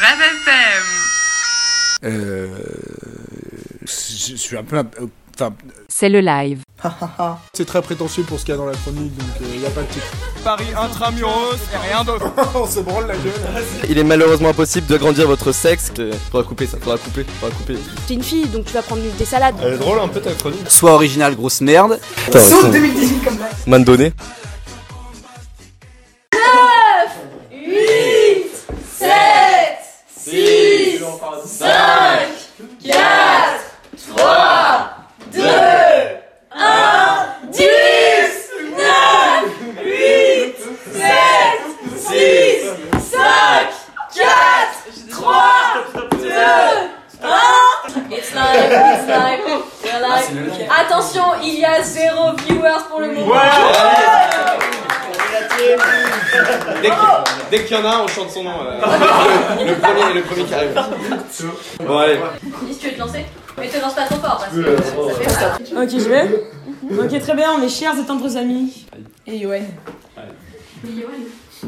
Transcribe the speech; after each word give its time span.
Rêve 0.00 0.20
FM. 0.46 0.84
Euh, 2.04 2.46
je 3.82 4.36
suis 4.36 4.56
un 4.56 4.62
peu. 4.64 4.76
euh, 4.76 4.82
Enfin, 5.40 5.52
C'est 5.88 6.08
le 6.08 6.20
live. 6.20 6.62
C'est 7.52 7.64
très 7.64 7.80
prétentieux 7.80 8.24
pour 8.24 8.40
ce 8.40 8.44
qu'il 8.44 8.52
y 8.54 8.56
a 8.56 8.58
dans 8.58 8.66
la 8.66 8.72
chronique, 8.74 9.16
donc 9.16 9.28
il 9.40 9.60
n'y 9.60 9.66
a 9.66 9.70
pas 9.70 9.82
de 9.82 9.86
titre. 9.86 10.06
Paris 10.42 10.66
intramuros 10.76 11.54
et 11.72 11.76
rien 11.92 12.02
d'autre. 12.02 12.26
On 12.56 12.66
se 12.66 12.80
branle 12.80 13.06
la 13.06 13.14
gueule. 13.14 13.32
Il 13.88 13.98
est 13.98 14.02
malheureusement 14.04 14.48
impossible 14.48 14.88
d'agrandir 14.88 15.28
votre 15.28 15.52
sexe. 15.52 15.92
Euh, 16.00 16.12
Faudra 16.32 16.42
couper 16.46 16.66
ça, 16.66 16.78
faudra 16.80 16.98
couper, 16.98 17.24
faudra 17.40 17.54
couper. 17.56 17.76
T'es 18.08 18.14
une 18.14 18.22
fille, 18.24 18.46
donc 18.48 18.64
tu 18.64 18.72
vas 18.72 18.82
prendre 18.82 19.02
des 19.16 19.24
salades. 19.24 19.54
Elle 19.62 19.74
est 19.74 19.78
drôle 19.78 20.00
un 20.00 20.08
peu 20.08 20.20
ta 20.20 20.32
chronique. 20.32 20.68
soit 20.68 20.92
original, 20.92 21.36
grosse 21.36 21.60
merde. 21.60 22.00
Sauf 22.32 22.70
2018 22.72 23.24
comme 23.24 23.38
João 31.08 31.18
fala 31.18 31.36
do. 31.40 31.48
Dès 57.50 57.64
qu'il 57.64 57.76
y 57.76 57.80
en 57.80 57.84
a 57.84 57.96
un, 57.96 58.00
on 58.04 58.08
chante 58.08 58.30
son 58.30 58.44
nom. 58.44 58.50
euh. 58.50 58.80
le, 59.64 59.74
premier, 59.74 60.14
le 60.14 60.22
premier 60.22 60.44
qui 60.44 60.54
arrive. 60.54 60.74
Bon 61.86 61.98
allez. 61.98 62.18
Lise, 62.66 62.78
tu 62.78 62.88
veux 62.88 62.94
te 62.94 62.98
lancer? 62.98 63.24
Mais 63.58 63.68
te 63.68 63.80
lance 63.80 63.94
pas 63.94 64.04
trop 64.06 64.16
fort 64.16 64.38
parce 64.38 64.52
que 64.54 64.76
ça 64.82 65.12
fait 65.56 65.74
peur. 65.74 65.82
Ok, 65.82 65.88
je 65.90 66.08
vais. 66.08 66.46
Ok, 66.98 67.20
très 67.20 67.34
bien, 67.34 67.58
mes 67.58 67.68
chers 67.68 67.98
et 67.98 68.04
tendres 68.04 68.36
amis. 68.36 68.86
Et 69.26 69.36
Yoann. 69.36 69.66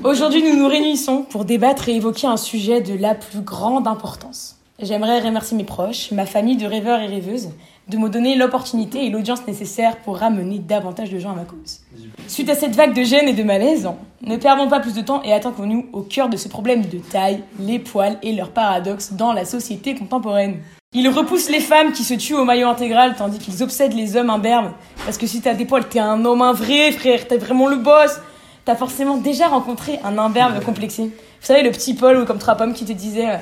Aujourd'hui, 0.05 0.42
nous 0.42 0.56
nous 0.56 0.69
réunissons 0.69 1.22
pour 1.22 1.45
débattre 1.45 1.89
et 1.89 1.97
évoquer 1.97 2.28
un 2.28 2.37
sujet 2.37 2.81
de 2.81 2.94
la 2.97 3.15
plus 3.17 3.41
grande 3.41 3.89
importance. 3.89 4.56
J'aimerais 4.83 5.20
remercier 5.20 5.56
mes 5.59 5.64
proches, 5.64 6.11
ma 6.11 6.25
famille 6.25 6.56
de 6.56 6.64
rêveurs 6.64 7.00
et 7.00 7.06
rêveuses, 7.06 7.50
de 7.89 7.98
me 7.98 8.09
donner 8.09 8.34
l'opportunité 8.34 9.05
et 9.05 9.11
l'audience 9.11 9.47
nécessaire 9.47 9.98
pour 9.98 10.17
ramener 10.17 10.59
davantage 10.59 11.11
de 11.11 11.19
gens 11.19 11.33
à 11.33 11.34
ma 11.34 11.45
cause. 11.45 11.81
Suite 12.28 12.48
à 12.48 12.55
cette 12.55 12.75
vague 12.75 12.95
de 12.95 13.03
gêne 13.03 13.28
et 13.28 13.34
de 13.34 13.42
malaise, 13.42 13.91
ne 14.22 14.37
perdons 14.39 14.69
pas 14.69 14.81
plus 14.81 14.95
de 14.95 15.03
temps 15.03 15.22
et 15.22 15.34
attaquons-nous 15.34 15.87
au 15.92 16.00
cœur 16.00 16.31
de 16.31 16.39
ce 16.39 16.48
problème 16.48 16.87
de 16.87 16.98
taille, 16.98 17.42
les 17.59 17.78
poils 17.78 18.17
et 18.22 18.33
leurs 18.33 18.53
paradoxes 18.53 19.12
dans 19.12 19.34
la 19.34 19.45
société 19.45 19.95
contemporaine. 19.95 20.61
Ils 20.94 21.09
repoussent 21.11 21.50
les 21.50 21.61
femmes 21.61 21.92
qui 21.92 22.03
se 22.03 22.15
tuent 22.15 22.34
au 22.34 22.44
maillot 22.44 22.69
intégral 22.69 23.17
tandis 23.17 23.39
qu'ils 23.39 23.62
obsèdent 23.62 23.94
les 23.94 24.17
hommes 24.17 24.31
imberbes. 24.31 24.72
Parce 25.05 25.19
que 25.19 25.27
si 25.27 25.42
t'as 25.42 25.55
des 25.55 25.67
poils, 25.67 25.89
t'es 25.89 26.00
un 26.00 26.25
homme 26.25 26.41
un 26.41 26.53
vrai, 26.53 26.91
frère, 26.92 27.28
t'es 27.28 27.37
vraiment 27.37 27.69
le 27.69 27.77
boss. 27.77 28.19
T'as 28.65 28.77
forcément 28.77 29.19
déjà 29.19 29.48
rencontré 29.48 30.00
un 30.05 30.17
imberbe 30.17 30.65
complexé. 30.65 31.05
Vous 31.05 31.47
savez, 31.47 31.62
le 31.62 31.70
petit 31.70 31.94
Paul 31.94 32.19
ou 32.19 32.25
comme 32.25 32.39
Trapom 32.39 32.72
qui 32.72 32.84
te 32.84 32.92
disait 32.92 33.31
euh, 33.31 33.37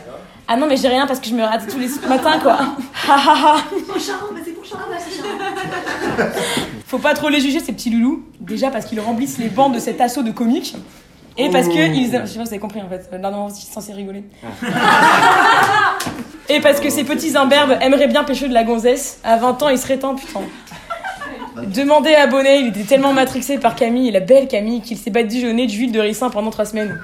Ah 0.51 0.57
non, 0.57 0.67
mais 0.67 0.79
j'ai 0.79 0.89
rien 0.89 1.07
parce 1.07 1.21
que 1.21 1.29
je 1.29 1.35
me 1.35 1.43
rate 1.43 1.69
tous 1.71 1.79
les 1.79 1.89
matins, 2.09 2.39
quoi. 2.41 2.59
Ha 3.07 3.15
ha 3.15 3.37
ha. 3.37 3.57
Faut 6.87 6.99
pas 6.99 7.13
trop 7.13 7.29
les 7.29 7.41
juger, 7.41 7.61
ces 7.61 7.73
petits 7.73 7.91
loulous. 7.91 8.25
Déjà 8.41 8.71
parce 8.71 8.87
qu'ils 8.87 9.01
remplissent 9.01 9.37
les 9.39 9.49
bancs 9.49 9.75
de 9.75 9.79
cet 9.79 10.01
assaut 10.01 10.23
de 10.23 10.31
comiques. 10.31 10.75
Et 11.37 11.51
parce 11.51 11.69
que 11.69 11.95
ils. 11.95 12.07
Je 12.07 12.11
sais 12.11 12.19
pas 12.19 12.27
si 12.27 12.39
vous 12.39 12.49
avez 12.49 12.59
compris 12.59 12.81
en 12.81 12.89
fait. 12.89 13.11
Non, 13.21 13.31
non, 13.31 13.51
suis 13.51 13.67
censé 13.67 13.93
rigoler. 13.93 14.25
Et 16.49 16.61
parce 16.61 16.81
que 16.81 16.89
ces 16.89 17.05
petits 17.05 17.37
imberbes 17.37 17.77
aimeraient 17.83 18.09
bien 18.09 18.25
pêcher 18.25 18.49
de 18.49 18.55
la 18.55 18.65
gonzesse. 18.65 19.21
À 19.23 19.37
20 19.37 19.63
ans, 19.63 19.69
il 19.69 19.79
serait 19.79 19.99
temps, 19.99 20.15
putain. 20.15 20.41
Demandez 21.63 22.15
à 22.15 22.27
Bonnet, 22.27 22.63
il 22.63 22.69
était 22.69 22.85
tellement 22.85 23.13
matrixé 23.13 23.59
par 23.59 23.75
Camille, 23.75 24.11
la 24.11 24.21
belle 24.21 24.49
Camille, 24.49 24.81
qu'il 24.81 24.97
s'est 24.97 25.11
badigeonné 25.11 25.67
d'huile 25.67 25.93
de 25.93 26.01
ricin 26.01 26.31
pendant 26.31 26.51
trois 26.51 26.65
semaines. 26.65 26.99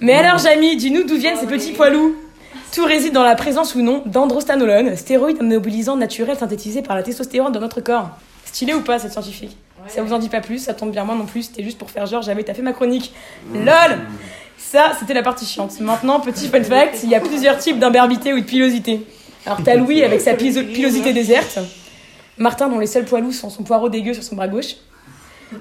Mais 0.00 0.12
alors, 0.12 0.38
Jamie, 0.38 0.76
dis-nous 0.76 1.04
d'où 1.04 1.16
viennent 1.16 1.38
ces 1.38 1.46
petits 1.46 1.72
poilous 1.72 2.14
Tout 2.74 2.84
réside 2.84 3.12
dans 3.12 3.22
la 3.22 3.36
présence 3.36 3.76
ou 3.76 3.82
non 3.82 4.02
d'androstanolone, 4.04 4.96
stéroïde 4.96 5.40
mobilisant 5.40 5.96
naturel 5.96 6.36
synthétisé 6.36 6.82
par 6.82 6.96
la 6.96 7.04
testostérone 7.04 7.52
dans 7.52 7.60
notre 7.60 7.80
corps. 7.80 8.10
Stylé 8.46 8.74
ou 8.74 8.80
pas, 8.80 8.98
cette 8.98 9.12
scientifique 9.12 9.56
Ça 9.86 10.02
vous 10.02 10.12
en 10.12 10.18
dit 10.18 10.28
pas 10.28 10.40
plus, 10.40 10.58
ça 10.58 10.74
tombe 10.74 10.90
bien 10.90 11.04
moi 11.04 11.14
non 11.14 11.24
plus, 11.24 11.44
c'était 11.44 11.62
juste 11.62 11.78
pour 11.78 11.88
faire 11.88 12.06
genre 12.06 12.22
j'avais 12.22 12.42
taffé 12.42 12.62
ma 12.62 12.72
chronique. 12.72 13.14
LOL 13.54 13.98
Ça, 14.58 14.90
c'était 14.98 15.14
la 15.14 15.22
partie 15.22 15.46
chiante. 15.46 15.78
Maintenant, 15.78 16.18
petit 16.18 16.48
fun 16.48 16.64
fact, 16.64 16.98
il 17.04 17.10
y 17.10 17.14
a 17.14 17.20
plusieurs 17.20 17.58
types 17.58 17.78
d'imberbité 17.78 18.32
ou 18.32 18.40
de 18.40 18.44
pilosité. 18.44 19.06
Alors 19.46 19.60
t'as 19.64 19.76
Louis 19.76 20.02
avec 20.02 20.20
sa 20.20 20.34
pilosité 20.34 21.12
déserte, 21.12 21.60
Martin 22.38 22.68
dont 22.68 22.80
les 22.80 22.88
seuls 22.88 23.04
poilous 23.04 23.30
sont 23.30 23.50
son 23.50 23.62
poireau 23.62 23.88
dégueu 23.88 24.14
sur 24.14 24.24
son 24.24 24.34
bras 24.34 24.48
gauche, 24.48 24.74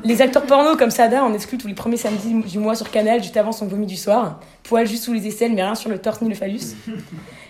les 0.03 0.21
acteurs 0.21 0.43
porno 0.43 0.75
comme 0.75 0.91
Sada 0.91 1.23
en 1.23 1.33
excluent 1.33 1.57
tous 1.57 1.67
les 1.67 1.73
premiers 1.73 1.97
samedis 1.97 2.33
du 2.33 2.59
mois 2.59 2.75
sur 2.75 2.89
Canal 2.91 3.21
juste 3.21 3.37
avant 3.37 3.51
son 3.51 3.67
vomi 3.67 3.85
du 3.85 3.97
soir. 3.97 4.39
Poil 4.63 4.87
juste 4.87 5.03
sous 5.03 5.13
les 5.13 5.27
aisselles 5.27 5.53
mais 5.53 5.63
rien 5.63 5.75
sur 5.75 5.89
le 5.89 5.99
torse 5.99 6.21
ni 6.21 6.29
le 6.29 6.35
phallus. 6.35 6.75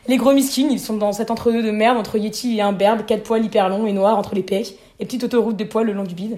Les 0.07 0.17
gros 0.17 0.33
miskins, 0.33 0.67
ils 0.69 0.79
sont 0.79 0.97
dans 0.97 1.13
cet 1.13 1.31
entre-deux 1.31 1.63
de 1.63 1.71
merde 1.71 1.97
entre 1.97 2.17
Yeti 2.17 2.57
et 2.57 2.61
imberbe, 2.61 3.05
quatre 3.05 3.23
poils 3.23 3.43
hyper 3.43 3.69
longs 3.69 3.85
et 3.85 3.93
noirs 3.93 4.17
entre 4.17 4.35
les 4.35 4.43
pecs 4.43 4.75
et 4.99 5.05
petite 5.05 5.23
autoroute 5.23 5.55
de 5.55 5.63
poils 5.63 5.85
le 5.85 5.93
long 5.93 6.03
du 6.03 6.15
bide. 6.15 6.37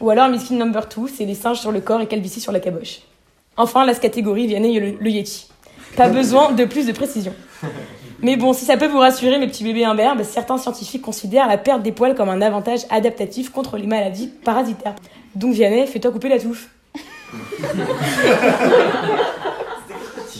Ou 0.00 0.10
alors 0.10 0.28
miskin 0.28 0.56
number 0.56 0.86
2, 0.86 1.08
c'est 1.14 1.24
les 1.24 1.34
singes 1.34 1.60
sur 1.60 1.72
le 1.72 1.80
corps 1.80 2.00
et 2.00 2.06
calvitie 2.06 2.40
sur 2.40 2.52
la 2.52 2.60
caboche. 2.60 3.00
Enfin, 3.56 3.84
la 3.84 3.94
catégorie 3.94 4.46
Vianney 4.46 4.78
le, 4.80 4.96
le 4.98 5.10
Yeti. 5.10 5.48
Pas 5.96 6.08
besoin 6.08 6.52
de 6.52 6.64
plus 6.64 6.86
de 6.86 6.92
précision. 6.92 7.34
Mais 8.22 8.36
bon, 8.36 8.52
si 8.52 8.64
ça 8.64 8.76
peut 8.76 8.86
vous 8.86 8.98
rassurer, 8.98 9.38
mes 9.38 9.46
petits 9.46 9.64
bébés 9.64 9.84
imberbes, 9.84 10.22
certains 10.22 10.58
scientifiques 10.58 11.02
considèrent 11.02 11.48
la 11.48 11.56
perte 11.58 11.82
des 11.82 11.92
poils 11.92 12.14
comme 12.14 12.28
un 12.28 12.42
avantage 12.42 12.80
adaptatif 12.90 13.50
contre 13.50 13.78
les 13.78 13.86
maladies 13.86 14.30
parasitaires. 14.44 14.94
Donc 15.34 15.54
Vianney, 15.54 15.86
fais-toi 15.86 16.10
couper 16.10 16.28
la 16.28 16.38
touffe. 16.38 16.68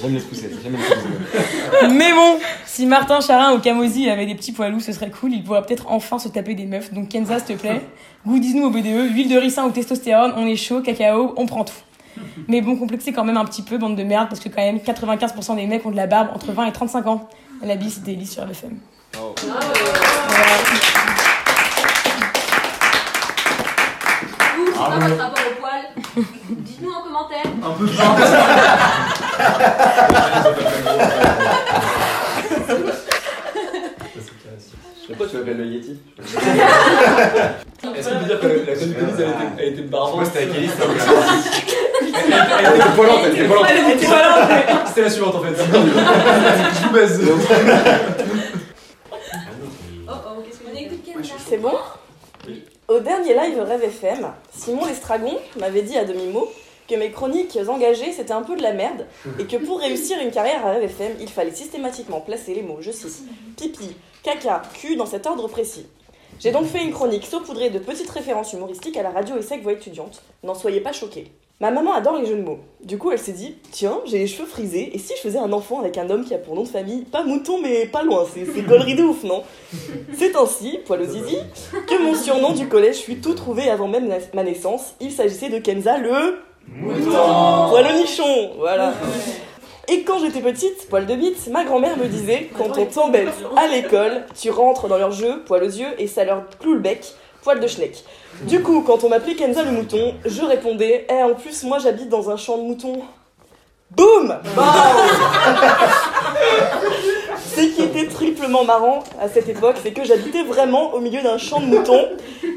J'aime 0.03 0.15
les 0.15 0.21
pousser, 0.21 0.51
j'aime 0.63 0.73
les 0.73 0.79
pousser. 0.79 1.95
Mais 1.95 2.13
bon, 2.13 2.39
si 2.67 2.87
Martin 2.87 3.21
Charin 3.21 3.55
ou 3.55 3.61
Camozzi 3.61 4.11
avaient 4.11 4.27
des 4.27 4.35
petits 4.35 4.53
poilous, 4.53 4.81
ce 4.81 4.93
serait 4.93 5.11
cool, 5.11 5.33
ils 5.33 5.43
pourraient 5.43 5.63
peut-être 5.63 5.87
enfin 5.89 6.19
se 6.19 6.29
taper 6.29 6.55
des 6.55 6.67
meufs. 6.67 6.93
Donc 6.93 7.09
Kenza, 7.09 7.39
s'il 7.39 7.57
te 7.57 7.61
plaît, 7.61 7.83
goûtise-nous 8.27 8.65
au 8.67 8.71
BDE, 8.71 9.13
huile 9.15 9.29
de 9.29 9.39
ricin 9.39 9.65
ou 9.65 9.71
testostérone, 9.71 10.33
on 10.37 10.47
est 10.47 10.57
chaud, 10.57 10.81
cacao, 10.81 11.35
on 11.37 11.47
prend 11.47 11.65
tout. 11.65 11.75
Mais 12.49 12.61
bon, 12.61 12.77
complexé 12.77 13.13
quand 13.13 13.25
même 13.25 13.37
un 13.37 13.45
petit 13.45 13.63
peu, 13.63 13.79
bande 13.79 13.97
de 13.97 14.03
merde, 14.03 14.29
parce 14.29 14.41
que 14.41 14.49
quand 14.49 14.63
même 14.63 14.79
95% 14.79 15.57
des 15.57 15.67
mecs 15.67 15.85
ont 15.87 15.91
de 15.91 15.97
la 15.97 16.07
barbe 16.07 16.29
entre 16.35 16.53
20 16.53 16.67
et 16.67 16.73
35 16.73 17.07
ans. 17.07 17.29
La 17.63 17.77
bise, 17.77 17.95
c'était 17.95 18.13
Elise 18.13 18.31
sur 18.33 18.49
FM. 18.49 18.79
Vous, 24.57 24.67
c'est 24.67 24.73
quoi 24.73 24.89
votre 24.89 25.17
rapport 25.17 25.45
au 25.45 25.61
poil 25.61 26.25
Dites-nous 26.51 26.91
en 26.91 27.03
commentaire. 27.03 27.45
Je 35.03 35.07
sais 35.07 35.15
pas, 35.15 35.27
tu 35.27 35.37
m'appelles 35.37 35.57
le 35.59 35.67
Yeti. 35.67 35.99
Est-ce 37.97 38.09
qu'on 38.09 38.19
peut 38.19 38.25
dire 38.25 38.41
que 38.41 38.47
la 38.47 38.75
chronique 38.75 38.97
elle 39.59 39.69
était 39.73 39.83
barbante 39.83 40.17
Moi, 40.17 40.25
c'était 40.25 40.45
avec 40.45 40.55
Elise, 40.57 40.73
Elle 42.27 42.77
était 42.77 42.91
poilante, 42.95 43.21
elle 43.25 43.33
était 43.33 43.47
poilante. 43.47 43.67
C'était 44.87 45.03
la 45.03 45.11
suivante 45.11 45.35
en 45.35 45.43
fait. 45.43 45.55
Je 45.57 46.87
vous 46.87 46.93
baise. 46.93 47.21
Oh 50.09 50.13
oh, 50.13 50.43
qu'est-ce 50.45 50.59
qu'on 50.61 50.77
écoute 50.77 51.05
Kenza 51.05 51.35
C'est 51.49 51.59
bon 51.59 51.75
Au 52.89 53.01
dernier 53.01 53.35
live 53.35 53.61
Rêve 53.61 53.85
FM, 53.85 54.27
Simon 54.57 54.87
Lestragon 54.87 55.39
m'avait 55.59 55.83
dit 55.83 55.97
à 55.97 56.05
demi-mot 56.05 56.49
que 56.89 56.95
mes 56.97 57.11
chroniques 57.11 57.59
engagées 57.69 58.13
c'était 58.13 58.33
un 58.33 58.43
peu 58.43 58.57
de 58.57 58.63
la 58.63 58.73
merde 58.73 59.07
et 59.39 59.45
que 59.45 59.57
pour 59.57 59.81
réussir 59.81 60.19
une 60.21 60.31
carrière 60.31 60.67
à 60.67 60.73
Rêve 60.73 60.85
FM, 60.85 61.13
il 61.21 61.29
fallait 61.29 61.55
systématiquement 61.55 62.21
placer 62.21 62.55
les 62.55 62.63
mots, 62.63 62.79
je 62.81 62.91
cite, 62.91 63.23
pipi, 63.57 63.95
caca, 64.23 64.63
cul 64.75 64.97
dans 64.97 65.07
cet 65.07 65.27
ordre 65.27 65.47
précis. 65.49 65.87
J'ai 66.41 66.53
donc 66.53 66.67
fait 66.67 66.83
une 66.83 66.93
chronique 66.93 67.27
saupoudrée 67.27 67.69
de 67.71 67.79
petites 67.79 68.09
références 68.09 68.53
humoristiques 68.55 68.97
à 68.97 69.03
la 69.03 69.11
radio 69.11 69.37
et 69.37 69.43
sec 69.43 69.63
voix 69.63 69.73
étudiante. 69.73 70.23
N'en 70.43 70.55
soyez 70.55 70.81
pas 70.81 70.93
choqués. 70.93 71.31
Ma 71.63 71.71
maman 71.71 71.93
adore 71.93 72.17
les 72.17 72.25
jeux 72.25 72.37
de 72.37 72.43
mots. 72.43 72.61
Du 72.83 72.97
coup, 72.97 73.11
elle 73.11 73.19
s'est 73.19 73.33
dit 73.33 73.55
Tiens, 73.71 74.01
j'ai 74.07 74.17
les 74.17 74.27
cheveux 74.27 74.47
frisés, 74.47 74.93
et 74.95 74.99
si 74.99 75.13
je 75.15 75.21
faisais 75.21 75.39
un 75.39 75.53
enfant 75.53 75.81
avec 75.81 75.99
un 75.99 76.09
homme 76.09 76.25
qui 76.25 76.33
a 76.33 76.39
pour 76.39 76.55
nom 76.55 76.63
de 76.63 76.69
famille 76.69 77.03
pas 77.03 77.23
mouton, 77.23 77.61
mais 77.63 77.85
pas 77.85 78.03
loin, 78.03 78.25
c'est 78.33 78.63
gaulerie 78.63 78.95
de 78.95 79.03
ouf, 79.03 79.25
non? 79.25 79.43
C'est 80.15 80.35
ainsi, 80.37 80.79
poil 80.87 81.07
zizi, 81.07 81.37
que 81.87 82.03
mon 82.03 82.15
surnom 82.15 82.53
du 82.53 82.67
collège 82.67 83.01
fut 83.01 83.17
tout 83.17 83.35
trouvé 83.35 83.69
avant 83.69 83.89
même 83.89 84.11
ma 84.33 84.43
naissance. 84.43 84.95
Il 85.01 85.13
s'agissait 85.13 85.51
de 85.51 85.59
Kenza 85.59 85.99
le. 85.99 86.39
Mouton 86.67 87.69
Poil 87.69 87.87
au 87.87 87.99
nichon 87.99 88.53
Voilà 88.57 88.95
Et 89.89 90.03
quand 90.03 90.19
j'étais 90.19 90.41
petite, 90.41 90.89
poil 90.89 91.05
de 91.05 91.15
bite, 91.15 91.47
ma 91.49 91.65
grand-mère 91.65 91.99
me 91.99 92.07
disait 92.07 92.49
Quand 92.57 92.79
on 92.79 92.87
t'embête 92.87 93.35
à 93.59 93.69
l'école, 93.69 94.25
tu 94.41 94.51
rentres 94.51 94.89
dans 94.89 94.97
leur 94.97 95.11
jeu, 95.11 95.43
poil 95.45 95.63
aux 95.63 95.67
yeux, 95.67 95.91
et 95.99 96.07
ça 96.07 96.25
leur 96.25 96.49
cloue 96.59 96.73
le 96.73 96.81
bec, 96.81 97.15
Poil 97.43 97.61
de 97.61 97.67
schneck. 97.67 98.05
Du 98.43 98.63
coup, 98.63 98.83
quand 98.83 99.05
on 99.05 99.09
m'appelait 99.09 99.35
Kenza 99.35 99.63
le 99.63 99.71
mouton, 99.71 100.15
je 100.25 100.43
répondais 100.43 101.07
Eh, 101.09 101.23
en 101.23 101.35
plus, 101.35 101.63
moi 101.65 101.79
j'habite 101.79 102.09
dans 102.09 102.31
un 102.31 102.37
champ 102.37 102.59
de 102.59 102.63
moutons. 102.63 103.03
Boum 103.91 104.39
bah 104.55 104.63
Ce 107.57 107.61
qui 107.61 107.83
était 107.83 108.07
triplement 108.07 108.65
marrant 108.65 109.03
à 109.21 109.29
cette 109.29 109.49
époque, 109.49 109.77
c'est 109.83 109.93
que 109.93 110.05
j'habitais 110.05 110.45
vraiment 110.45 110.95
au 110.95 111.01
milieu 111.01 111.23
d'un 111.23 111.39
champ 111.39 111.61
de 111.61 111.67
moutons. 111.67 112.09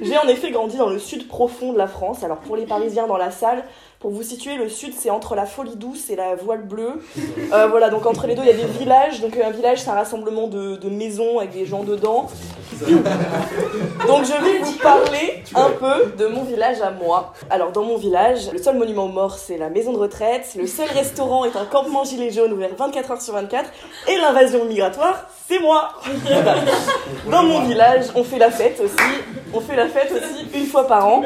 J'ai 0.03 0.17
en 0.17 0.27
effet 0.27 0.51
grandi 0.51 0.77
dans 0.77 0.89
le 0.89 0.99
sud 0.99 1.27
profond 1.27 1.73
de 1.73 1.77
la 1.77 1.87
France. 1.87 2.23
Alors 2.23 2.37
pour 2.37 2.55
les 2.55 2.65
Parisiens 2.65 3.07
dans 3.07 3.17
la 3.17 3.31
salle, 3.31 3.63
pour 4.03 4.11
vous 4.11 4.21
situer, 4.21 4.57
le 4.57 4.67
sud 4.67 4.93
c'est 4.99 5.09
entre 5.09 5.33
la 5.33 5.45
Folie 5.45 5.77
Douce 5.77 6.09
et 6.09 6.17
la 6.17 6.35
Voile 6.35 6.63
Bleue. 6.63 7.01
Euh, 7.53 7.67
voilà, 7.67 7.89
donc 7.89 8.05
entre 8.05 8.27
les 8.27 8.35
deux 8.35 8.41
il 8.41 8.47
y 8.47 8.51
a 8.51 8.53
des 8.53 8.65
villages. 8.65 9.21
Donc 9.21 9.37
un 9.37 9.49
village 9.49 9.79
c'est 9.81 9.89
un 9.89 9.93
rassemblement 9.93 10.47
de, 10.47 10.75
de 10.75 10.89
maisons 10.89 11.39
avec 11.39 11.51
des 11.51 11.65
gens 11.65 11.83
dedans. 11.85 12.27
Donc 12.81 14.25
je 14.25 14.43
vais 14.43 14.59
vous 14.59 14.77
parler 14.79 15.41
un 15.55 15.69
peu 15.69 16.11
de 16.17 16.27
mon 16.27 16.43
village 16.43 16.81
à 16.81 16.91
moi. 16.91 17.31
Alors 17.49 17.71
dans 17.71 17.83
mon 17.83 17.95
village, 17.95 18.51
le 18.51 18.61
seul 18.61 18.77
monument 18.77 19.07
mort 19.07 19.37
c'est 19.37 19.57
la 19.57 19.69
maison 19.69 19.93
de 19.93 19.99
retraite, 19.99 20.53
le 20.57 20.67
seul 20.67 20.89
restaurant 20.89 21.45
est 21.45 21.55
un 21.55 21.63
campement 21.63 22.03
gilet 22.03 22.29
jaune 22.29 22.51
ouvert 22.51 22.71
24 22.77 23.11
heures 23.11 23.21
sur 23.21 23.33
24 23.35 23.69
et 24.09 24.17
l'invasion 24.17 24.65
migratoire 24.65 25.29
c'est 25.47 25.59
moi. 25.59 25.93
Dans 27.29 27.43
mon 27.43 27.61
village, 27.61 28.05
on 28.15 28.23
fait 28.23 28.39
la 28.39 28.51
fête 28.51 28.79
aussi. 28.79 28.93
On 29.53 29.59
fait 29.59 29.75
la 29.75 29.87
fête 29.87 30.11
aussi 30.11 30.47
une 30.57 30.65
fois 30.65 30.87
par 30.87 31.07
an. 31.07 31.23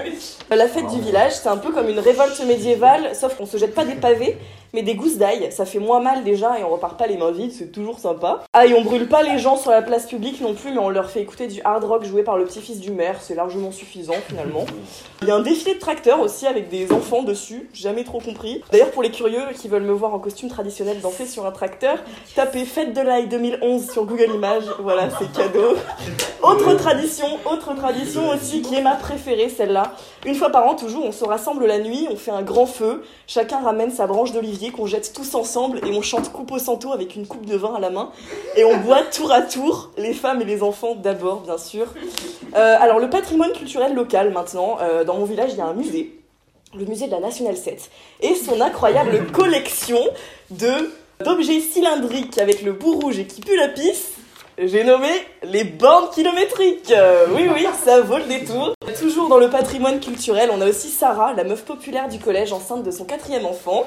La 0.49 0.67
fête 0.67 0.87
du 0.87 0.99
village, 0.99 1.33
c'est 1.33 1.49
un 1.49 1.57
peu 1.57 1.71
comme 1.71 1.87
une 1.89 1.99
révolte 1.99 2.39
médiévale, 2.45 3.15
sauf 3.15 3.35
qu'on 3.37 3.45
se 3.45 3.57
jette 3.57 3.73
pas 3.73 3.85
des 3.85 3.95
pavés, 3.95 4.37
mais 4.73 4.83
des 4.83 4.95
gousses 4.95 5.17
d'ail. 5.17 5.51
Ça 5.51 5.65
fait 5.65 5.79
moins 5.79 5.99
mal 5.99 6.23
déjà 6.23 6.59
et 6.59 6.63
on 6.63 6.69
repart 6.69 6.97
pas 6.97 7.07
les 7.07 7.17
mains 7.17 7.31
vides, 7.31 7.51
c'est 7.51 7.71
toujours 7.71 7.99
sympa. 7.99 8.43
Ah, 8.53 8.65
et 8.65 8.73
on 8.73 8.83
brûle 8.83 9.07
pas 9.07 9.23
les 9.23 9.39
gens 9.39 9.57
sur 9.57 9.71
la 9.71 9.81
place 9.81 10.05
publique 10.05 10.41
non 10.41 10.53
plus, 10.53 10.71
mais 10.71 10.79
on 10.79 10.89
leur 10.89 11.09
fait 11.09 11.21
écouter 11.21 11.47
du 11.47 11.61
hard 11.63 11.83
rock 11.83 12.03
joué 12.03 12.23
par 12.23 12.37
le 12.37 12.45
petit-fils 12.45 12.79
du 12.79 12.91
maire, 12.91 13.17
c'est 13.21 13.35
largement 13.35 13.71
suffisant 13.71 14.15
finalement. 14.27 14.65
Il 15.21 15.27
y 15.27 15.31
a 15.31 15.35
un 15.35 15.41
défilé 15.41 15.73
de 15.73 15.79
tracteurs 15.79 16.19
aussi 16.19 16.45
avec 16.45 16.69
des 16.69 16.91
enfants 16.91 17.23
dessus, 17.23 17.69
jamais 17.73 18.03
trop 18.03 18.19
compris. 18.19 18.61
D'ailleurs, 18.71 18.91
pour 18.91 19.01
les 19.01 19.09
curieux 19.09 19.41
qui 19.55 19.67
veulent 19.67 19.83
me 19.83 19.93
voir 19.93 20.13
en 20.13 20.19
costume 20.19 20.49
traditionnel 20.49 21.01
danser 21.01 21.25
sur 21.25 21.45
un 21.45 21.51
tracteur, 21.51 21.97
tapez 22.35 22.65
Fête 22.65 22.93
de 22.93 23.01
l'ail 23.01 23.27
2011 23.27 23.89
sur 23.89 24.05
Google 24.05 24.35
Images, 24.35 24.65
voilà, 24.79 25.09
c'est 25.17 25.31
cadeau. 25.31 25.75
Autre 26.43 26.75
tradition, 26.75 27.25
autre 27.51 27.73
tradition 27.75 28.29
aussi 28.29 28.61
qui 28.61 28.75
est 28.75 28.81
ma 28.81 28.95
préférée, 28.95 29.49
celle-là. 29.49 29.93
Une 30.25 30.35
fois 30.35 30.49
par 30.49 30.67
an, 30.67 30.75
toujours, 30.75 31.05
on 31.05 31.11
se 31.11 31.25
rassemble 31.25 31.65
la 31.65 31.79
nuit, 31.79 32.07
on 32.11 32.15
fait 32.15 32.31
un 32.31 32.43
grand 32.43 32.65
feu, 32.67 33.01
chacun 33.25 33.59
ramène 33.59 33.89
sa 33.89 34.05
branche 34.05 34.33
d'olivier 34.33 34.56
qu'on 34.71 34.85
jette 34.85 35.13
tous 35.13 35.35
ensemble 35.35 35.79
et 35.85 35.91
on 35.91 36.01
chante 36.01 36.31
coupe 36.31 36.51
au 36.51 36.59
santo 36.59 36.91
avec 36.91 37.15
une 37.15 37.27
coupe 37.27 37.45
de 37.45 37.55
vin 37.55 37.75
à 37.75 37.79
la 37.79 37.89
main 37.89 38.11
et 38.55 38.63
on 38.63 38.77
boit 38.77 39.03
tour 39.03 39.31
à 39.31 39.41
tour, 39.41 39.91
les 39.97 40.13
femmes 40.13 40.41
et 40.41 40.45
les 40.45 40.63
enfants 40.63 40.95
d'abord, 40.95 41.41
bien 41.41 41.57
sûr. 41.57 41.87
Euh, 42.55 42.77
alors, 42.79 42.99
le 42.99 43.09
patrimoine 43.09 43.51
culturel 43.51 43.93
local 43.93 44.31
maintenant, 44.31 44.77
euh, 44.81 45.03
dans 45.03 45.15
mon 45.15 45.25
village, 45.25 45.51
il 45.53 45.57
y 45.57 45.61
a 45.61 45.65
un 45.65 45.73
musée, 45.73 46.19
le 46.75 46.85
musée 46.85 47.07
de 47.07 47.11
la 47.11 47.19
National 47.19 47.55
7, 47.55 47.89
et 48.21 48.35
son 48.35 48.59
incroyable 48.59 49.31
collection 49.31 49.99
d'objets 50.49 51.61
cylindriques 51.61 52.37
avec 52.37 52.63
le 52.63 52.73
bout 52.73 52.99
rouge 52.99 53.19
et 53.19 53.25
qui 53.25 53.41
pue 53.41 53.55
la 53.55 53.67
pisse. 53.67 54.13
J'ai 54.59 54.83
nommé 54.83 55.09
les 55.43 55.63
bornes 55.63 56.09
kilométriques. 56.09 56.91
Euh, 56.91 57.27
oui, 57.35 57.47
oui, 57.53 57.67
ça 57.85 58.01
vaut 58.01 58.17
le 58.17 58.23
détour. 58.23 58.73
Toujours 58.99 59.29
dans 59.29 59.37
le 59.37 59.51
patrimoine 59.51 59.99
culturel, 59.99 60.49
on 60.51 60.59
a 60.61 60.67
aussi 60.67 60.89
Sarah, 60.89 61.33
la 61.33 61.43
meuf 61.43 61.63
populaire 61.63 62.09
du 62.09 62.17
collège, 62.17 62.51
enceinte 62.51 62.81
de 62.81 62.89
son 62.89 63.05
quatrième 63.05 63.45
enfant. 63.45 63.83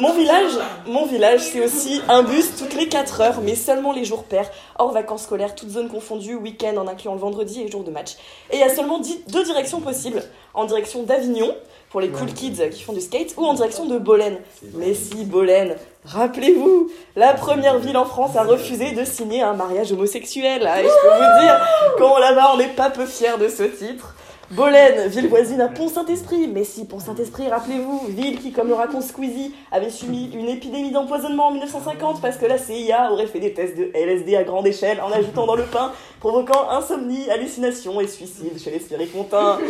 Mon 0.00 0.14
village, 0.14 0.52
mon 0.86 1.04
village, 1.04 1.42
c'est 1.42 1.62
aussi 1.62 2.00
un 2.08 2.22
bus 2.22 2.56
toutes 2.56 2.72
les 2.72 2.88
4 2.88 3.20
heures, 3.20 3.40
mais 3.42 3.54
seulement 3.54 3.92
les 3.92 4.06
jours 4.06 4.24
pairs, 4.24 4.50
hors 4.78 4.90
vacances 4.90 5.24
scolaires, 5.24 5.54
toutes 5.54 5.68
zones 5.68 5.90
confondues, 5.90 6.36
week-end 6.36 6.78
en 6.78 6.88
incluant 6.88 7.12
le 7.12 7.20
vendredi 7.20 7.60
et 7.60 7.70
jour 7.70 7.84
de 7.84 7.90
match. 7.90 8.12
Et 8.50 8.56
il 8.56 8.60
y 8.60 8.62
a 8.62 8.74
seulement 8.74 8.98
deux 9.28 9.44
directions 9.44 9.80
possibles. 9.80 10.22
En 10.54 10.64
direction 10.64 11.02
d'Avignon, 11.02 11.54
pour 11.90 12.00
les 12.00 12.08
cool 12.08 12.32
kids 12.32 12.70
qui 12.70 12.82
font 12.82 12.94
du 12.94 13.02
skate, 13.02 13.34
ou 13.36 13.44
en 13.44 13.52
direction 13.52 13.84
de 13.84 13.98
Bolène. 13.98 14.38
Mais 14.74 14.94
si, 14.94 15.24
Bolène, 15.24 15.76
rappelez-vous, 16.06 16.90
la 17.16 17.34
première 17.34 17.78
ville 17.78 17.96
en 17.96 18.04
France 18.04 18.36
à 18.36 18.42
refuser 18.44 18.92
de 18.92 19.04
signer 19.04 19.42
un 19.42 19.54
mariage 19.54 19.92
homosexuel. 19.92 20.66
Ah, 20.66 20.80
et 20.80 20.84
je 20.84 20.88
peux 20.88 21.14
vous 21.14 21.42
dire, 21.42 21.60
quand 21.98 22.18
là-bas, 22.18 22.52
on 22.54 22.56
n'est 22.58 22.68
pas 22.68 22.90
peu 22.90 23.06
fiers 23.06 23.38
de 23.40 23.48
ce 23.48 23.64
titre? 23.64 24.14
Bolène, 24.52 25.08
ville 25.08 25.28
voisine 25.28 25.60
à 25.60 25.66
Pont-Saint-Esprit. 25.66 26.46
Mais 26.46 26.62
si, 26.62 26.84
Pont-Saint-Esprit, 26.84 27.48
rappelez-vous, 27.48 28.06
ville 28.10 28.38
qui, 28.38 28.52
comme 28.52 28.68
le 28.68 28.74
raconte 28.74 29.02
Squeezie, 29.02 29.52
avait 29.72 29.90
subi 29.90 30.30
une 30.32 30.48
épidémie 30.48 30.92
d'empoisonnement 30.92 31.48
en 31.48 31.50
1950 31.50 32.22
parce 32.22 32.36
que 32.36 32.46
la 32.46 32.56
CIA 32.56 33.10
aurait 33.10 33.26
fait 33.26 33.40
des 33.40 33.52
tests 33.52 33.76
de 33.76 33.90
LSD 33.92 34.36
à 34.36 34.44
grande 34.44 34.66
échelle 34.68 35.00
en 35.00 35.10
ajoutant 35.10 35.46
dans 35.46 35.56
le 35.56 35.64
pain, 35.64 35.90
provoquant 36.26 36.68
insomnie, 36.70 37.30
hallucinations 37.30 38.00
et 38.00 38.08
suicide 38.08 38.60
chez 38.60 38.72
les 38.72 38.80
spiricontins. 38.80 39.60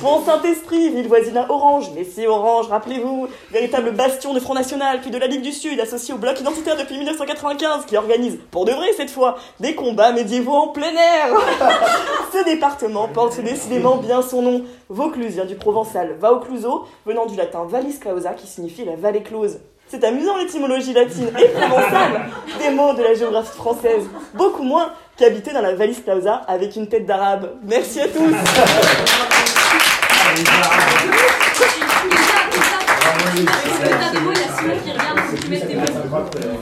Pont-Saint-Esprit, 0.00 0.90
ville 0.94 1.08
voisine 1.08 1.36
à 1.36 1.50
Orange. 1.50 1.90
Mais 1.92 2.04
si, 2.04 2.24
Orange, 2.24 2.68
rappelez-vous, 2.68 3.26
véritable 3.50 3.90
bastion 3.90 4.32
de 4.32 4.38
Front 4.38 4.54
National, 4.54 5.00
puis 5.00 5.10
de 5.10 5.18
la 5.18 5.26
Ligue 5.26 5.42
du 5.42 5.50
Sud, 5.50 5.80
associé 5.80 6.14
au 6.14 6.18
bloc 6.18 6.38
identitaire 6.38 6.76
depuis 6.76 6.98
1995, 6.98 7.86
qui 7.86 7.96
organise, 7.96 8.38
pour 8.52 8.64
de 8.64 8.70
vrai 8.70 8.92
cette 8.96 9.10
fois, 9.10 9.38
des 9.58 9.74
combats 9.74 10.12
médiévaux 10.12 10.54
en 10.54 10.68
plein 10.68 10.92
air. 10.92 11.34
Ce 12.32 12.44
département 12.44 13.08
porte 13.08 13.40
décidément 13.40 13.96
bien 13.96 14.22
son 14.22 14.42
nom. 14.42 14.64
Vaucluse 14.88 15.34
vient 15.34 15.46
du 15.46 15.56
provençal 15.56 16.16
Vaucluso, 16.20 16.84
venant 17.06 17.26
du 17.26 17.34
latin 17.34 17.64
Vallis 17.64 17.98
Clausa, 17.98 18.34
qui 18.34 18.46
signifie 18.46 18.84
la 18.84 18.94
vallée 18.94 19.24
close. 19.24 19.58
C'est 19.88 20.02
amusant 20.04 20.36
l'étymologie 20.38 20.92
latine 20.92 21.30
et 21.38 21.48
provençale 21.48 22.28
des 22.60 22.70
mots 22.70 22.94
de 22.94 23.02
la 23.02 23.14
géographie 23.14 23.56
française. 23.56 24.04
Beaucoup 24.34 24.62
moins 24.62 24.90
qu'habiter 25.16 25.52
dans 25.52 25.60
la 25.60 25.74
Vallis 25.74 26.02
Clausa 26.02 26.42
avec 26.48 26.74
une 26.76 26.88
tête 26.88 27.06
d'arabe. 27.06 27.52
Merci 27.62 28.00
à 28.00 28.08
tous. 28.08 28.34
Qui 33.34 34.20
faut 35.22 35.36
que 35.36 35.42
tu 35.42 35.48
mettes 35.50 35.66
tes 35.68 35.74
mots. 35.74 35.86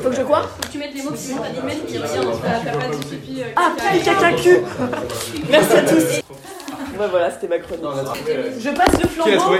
Faut 0.03 0.11
que 0.11 0.17
je 0.17 0.23
quoi 0.23 0.43
Faut 0.43 0.67
que 0.67 0.73
tu 0.73 0.79
mettes 0.79 0.95
les 0.95 1.03
mots, 1.03 1.11
sinon 1.15 1.43
t'as 1.43 1.51
des 1.51 1.63
mails 1.67 1.85
qui 1.87 1.99
faire 1.99 2.79
pas 2.79 2.89
de 2.89 2.97
pipi. 2.97 3.43
euh, 3.43 3.45
Ah, 3.57 3.73
cul 4.43 4.59
Merci 5.51 5.73
à 5.73 5.83
tous. 5.83 6.23
Ouais, 6.99 7.09
voilà, 7.11 7.31
c'était 7.31 7.49
ma 7.49 7.59
chronique. 7.59 7.85
Je 8.59 8.71
passe 8.71 8.93
le 9.01 9.09
Qui 9.09 9.31
l'a 9.31 9.39
flambeau 9.39 9.57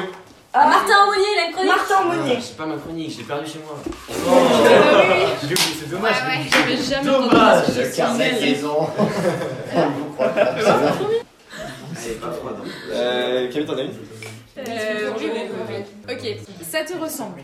trouvé 0.53 0.65
à 0.65 0.69
Martin 0.69 0.93
Aumonier, 1.05 1.27
il 1.35 1.39
a 1.39 1.47
une 1.47 1.53
chronique. 1.53 1.73
Martin 1.75 2.05
Monnier. 2.05 2.39
C'est 2.41 2.57
pas 2.57 2.67
ma 2.67 2.77
chronique, 2.77 3.13
je 3.13 3.19
l'ai 3.19 3.25
perdu 3.25 3.51
chez 3.51 3.59
moi. 3.61 3.79
C'est 5.79 5.91
dommage. 5.91 6.15
J'avais 6.51 6.77
jamais 6.77 7.05
Dommage, 7.11 7.77
le 7.77 7.97
carnet 7.97 8.33
de 8.35 8.41
liaison. 8.41 8.87
On 9.75 9.89
vous 9.89 10.05
croit 10.15 10.29
pas. 10.29 10.55
C'est 11.97 12.21
pas 12.21 12.31
froid. 12.33 12.53
non. 12.53 12.65
Euh, 12.93 13.51
Camille, 13.51 13.67
t'en 13.67 13.77
as 13.79 13.83
une 13.83 13.91
Euh, 14.59 15.11
oui, 15.19 15.31
oui, 15.33 15.41
oui, 15.69 15.85
oui. 16.09 16.15
Ok, 16.15 16.37
ça 16.71 16.85
te 16.85 16.95
ressemble. 16.99 17.41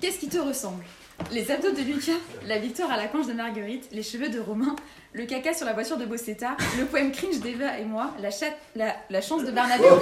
Qu'est-ce 0.00 0.18
qui 0.18 0.28
te 0.28 0.38
ressemble? 0.38 0.84
Les 1.30 1.50
abdos 1.50 1.70
de 1.72 1.82
Lucas, 1.82 2.12
la 2.46 2.58
victoire 2.58 2.90
à 2.90 2.96
la 2.96 3.04
planche 3.06 3.26
de 3.26 3.32
Marguerite, 3.32 3.88
les 3.92 4.02
cheveux 4.02 4.28
de 4.28 4.40
Romain, 4.40 4.74
le 5.12 5.24
caca 5.24 5.54
sur 5.54 5.66
la 5.66 5.72
voiture 5.72 5.96
de 5.96 6.04
Bossetta, 6.04 6.56
le 6.78 6.84
poème 6.84 7.12
cringe 7.12 7.38
d'Eva 7.40 7.78
et 7.78 7.84
moi, 7.84 8.10
la, 8.20 8.30
chatte, 8.30 8.56
la, 8.74 8.94
la 9.08 9.20
chance 9.20 9.44
de 9.44 9.50
Barnabé 9.52 9.84
au. 9.84 9.98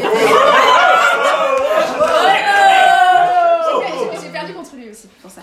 J'ai- 3.70 4.20
J'ai 4.22 4.28
perdu 4.32 4.52
contre 4.54 4.74
lui 4.76 4.88
aussi, 4.90 5.08
pour 5.22 5.30
ça. 5.30 5.42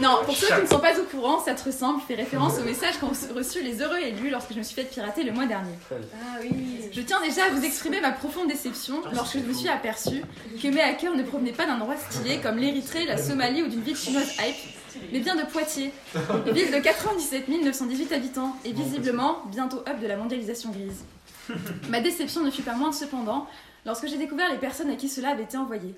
Non, 0.00 0.20
pour 0.24 0.34
ceux 0.36 0.46
qui 0.46 0.62
ne 0.62 0.66
sont 0.66 0.78
pas 0.78 0.98
au 0.98 1.02
courant, 1.04 1.40
ça 1.44 1.54
te 1.54 1.64
ressemble 1.64 2.00
fait 2.06 2.14
référence 2.14 2.58
au 2.58 2.62
message 2.62 2.98
qu'ont 2.98 3.10
reçu 3.34 3.62
les 3.62 3.82
heureux 3.82 3.98
élus 3.98 4.30
lorsque 4.30 4.52
je 4.52 4.58
me 4.58 4.62
suis 4.62 4.74
fait 4.76 4.84
pirater 4.84 5.24
le 5.24 5.32
mois 5.32 5.46
dernier. 5.46 5.72
Ah 5.92 6.38
oui. 6.40 6.50
Je 6.92 7.00
tiens 7.00 7.20
déjà 7.20 7.46
à 7.46 7.48
vous 7.50 7.64
exprimer 7.64 8.00
ma 8.00 8.12
profonde 8.12 8.46
déception 8.48 9.02
lorsque 9.12 9.38
je 9.38 9.42
me 9.42 9.52
suis 9.52 9.68
aperçue 9.68 10.22
que 10.62 10.68
mes 10.68 10.80
hackers 10.80 11.14
ne 11.16 11.22
provenaient 11.24 11.52
pas 11.52 11.66
d'un 11.66 11.74
endroit 11.76 11.96
stylé 12.10 12.38
comme 12.38 12.58
l'Érythrée, 12.58 13.06
la 13.06 13.18
Somalie 13.18 13.62
ou 13.62 13.68
d'une 13.68 13.82
ville 13.82 13.96
chinoise 13.96 14.32
hype, 14.38 14.56
mais 15.12 15.20
bien 15.20 15.36
de 15.36 15.42
Poitiers, 15.42 15.92
ville 16.52 16.70
de 16.70 16.78
97 16.78 17.48
918 17.48 18.12
habitants 18.12 18.56
et 18.64 18.72
visiblement 18.72 19.42
bientôt 19.50 19.82
hub 19.86 20.00
de 20.00 20.06
la 20.06 20.16
mondialisation 20.16 20.70
grise. 20.70 21.04
Ma 21.88 22.00
déception 22.00 22.42
ne 22.42 22.50
fut 22.50 22.62
pas 22.62 22.74
moindre 22.74 22.94
cependant 22.94 23.46
lorsque 23.86 24.06
j'ai 24.06 24.18
découvert 24.18 24.50
les 24.50 24.58
personnes 24.58 24.90
à 24.90 24.96
qui 24.96 25.08
cela 25.08 25.30
avait 25.30 25.44
été 25.44 25.56
envoyé. 25.56 25.94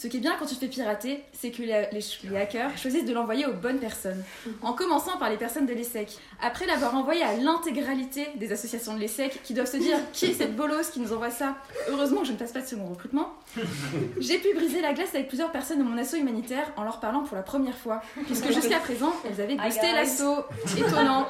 Ce 0.00 0.06
qui 0.06 0.18
est 0.18 0.20
bien 0.20 0.36
quand 0.38 0.46
tu 0.46 0.54
te 0.54 0.60
fais 0.60 0.68
pirater, 0.68 1.24
c'est 1.32 1.50
que 1.50 1.60
les, 1.62 1.86
les- 1.90 2.28
les 2.30 2.36
hackers 2.36 2.70
choisissent 2.78 3.04
de 3.04 3.12
l'envoyer 3.12 3.46
aux 3.46 3.52
bonnes 3.52 3.80
personnes, 3.80 4.22
en 4.62 4.72
commençant 4.72 5.16
par 5.18 5.28
les 5.28 5.36
personnes 5.36 5.66
de 5.66 5.72
l'ESSEC. 5.72 6.16
Après 6.40 6.66
l'avoir 6.66 6.94
envoyé 6.94 7.22
à 7.24 7.34
l'intégralité 7.34 8.28
des 8.36 8.52
associations 8.52 8.94
de 8.94 9.00
l'ESSEC, 9.00 9.40
qui 9.42 9.54
doivent 9.54 9.70
se 9.70 9.76
dire 9.76 9.96
qui 10.12 10.26
est 10.26 10.34
cette 10.34 10.54
bolosse 10.54 10.90
qui 10.90 11.00
nous 11.00 11.12
envoie 11.12 11.30
ça? 11.30 11.56
Heureusement 11.88 12.20
que 12.20 12.26
je 12.28 12.32
ne 12.32 12.36
passe 12.36 12.52
pas 12.52 12.60
de 12.60 12.66
second 12.66 12.86
recrutement. 12.86 13.32
J'ai 14.20 14.38
pu 14.38 14.54
briser 14.54 14.80
la 14.80 14.92
glace 14.92 15.14
avec 15.14 15.26
plusieurs 15.26 15.50
personnes 15.50 15.78
de 15.78 15.84
mon 15.84 15.98
assaut 15.98 16.16
humanitaire 16.16 16.70
en 16.76 16.84
leur 16.84 17.00
parlant 17.00 17.24
pour 17.24 17.36
la 17.36 17.42
première 17.42 17.76
fois, 17.76 18.00
puisque 18.26 18.52
jusqu'à 18.52 18.78
présent, 18.78 19.12
elles 19.24 19.40
avaient 19.42 19.56
boosté 19.56 19.92
l'assaut. 19.92 20.44
Étonnant. 20.76 21.26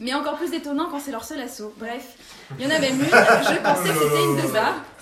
Mais 0.00 0.12
encore 0.14 0.36
plus 0.36 0.52
étonnant 0.52 0.88
quand 0.90 1.00
c'est 1.00 1.10
leur 1.10 1.24
seul 1.24 1.40
assaut. 1.40 1.72
Bref, 1.78 2.16
il 2.58 2.64
y 2.64 2.68
en 2.68 2.70
a 2.70 2.78
même 2.78 2.98
une, 2.98 3.06
je 3.06 3.62
pensais 3.62 3.88
que 3.88 3.98
c'était 4.02 4.24
une 4.24 4.36
de 4.36 4.42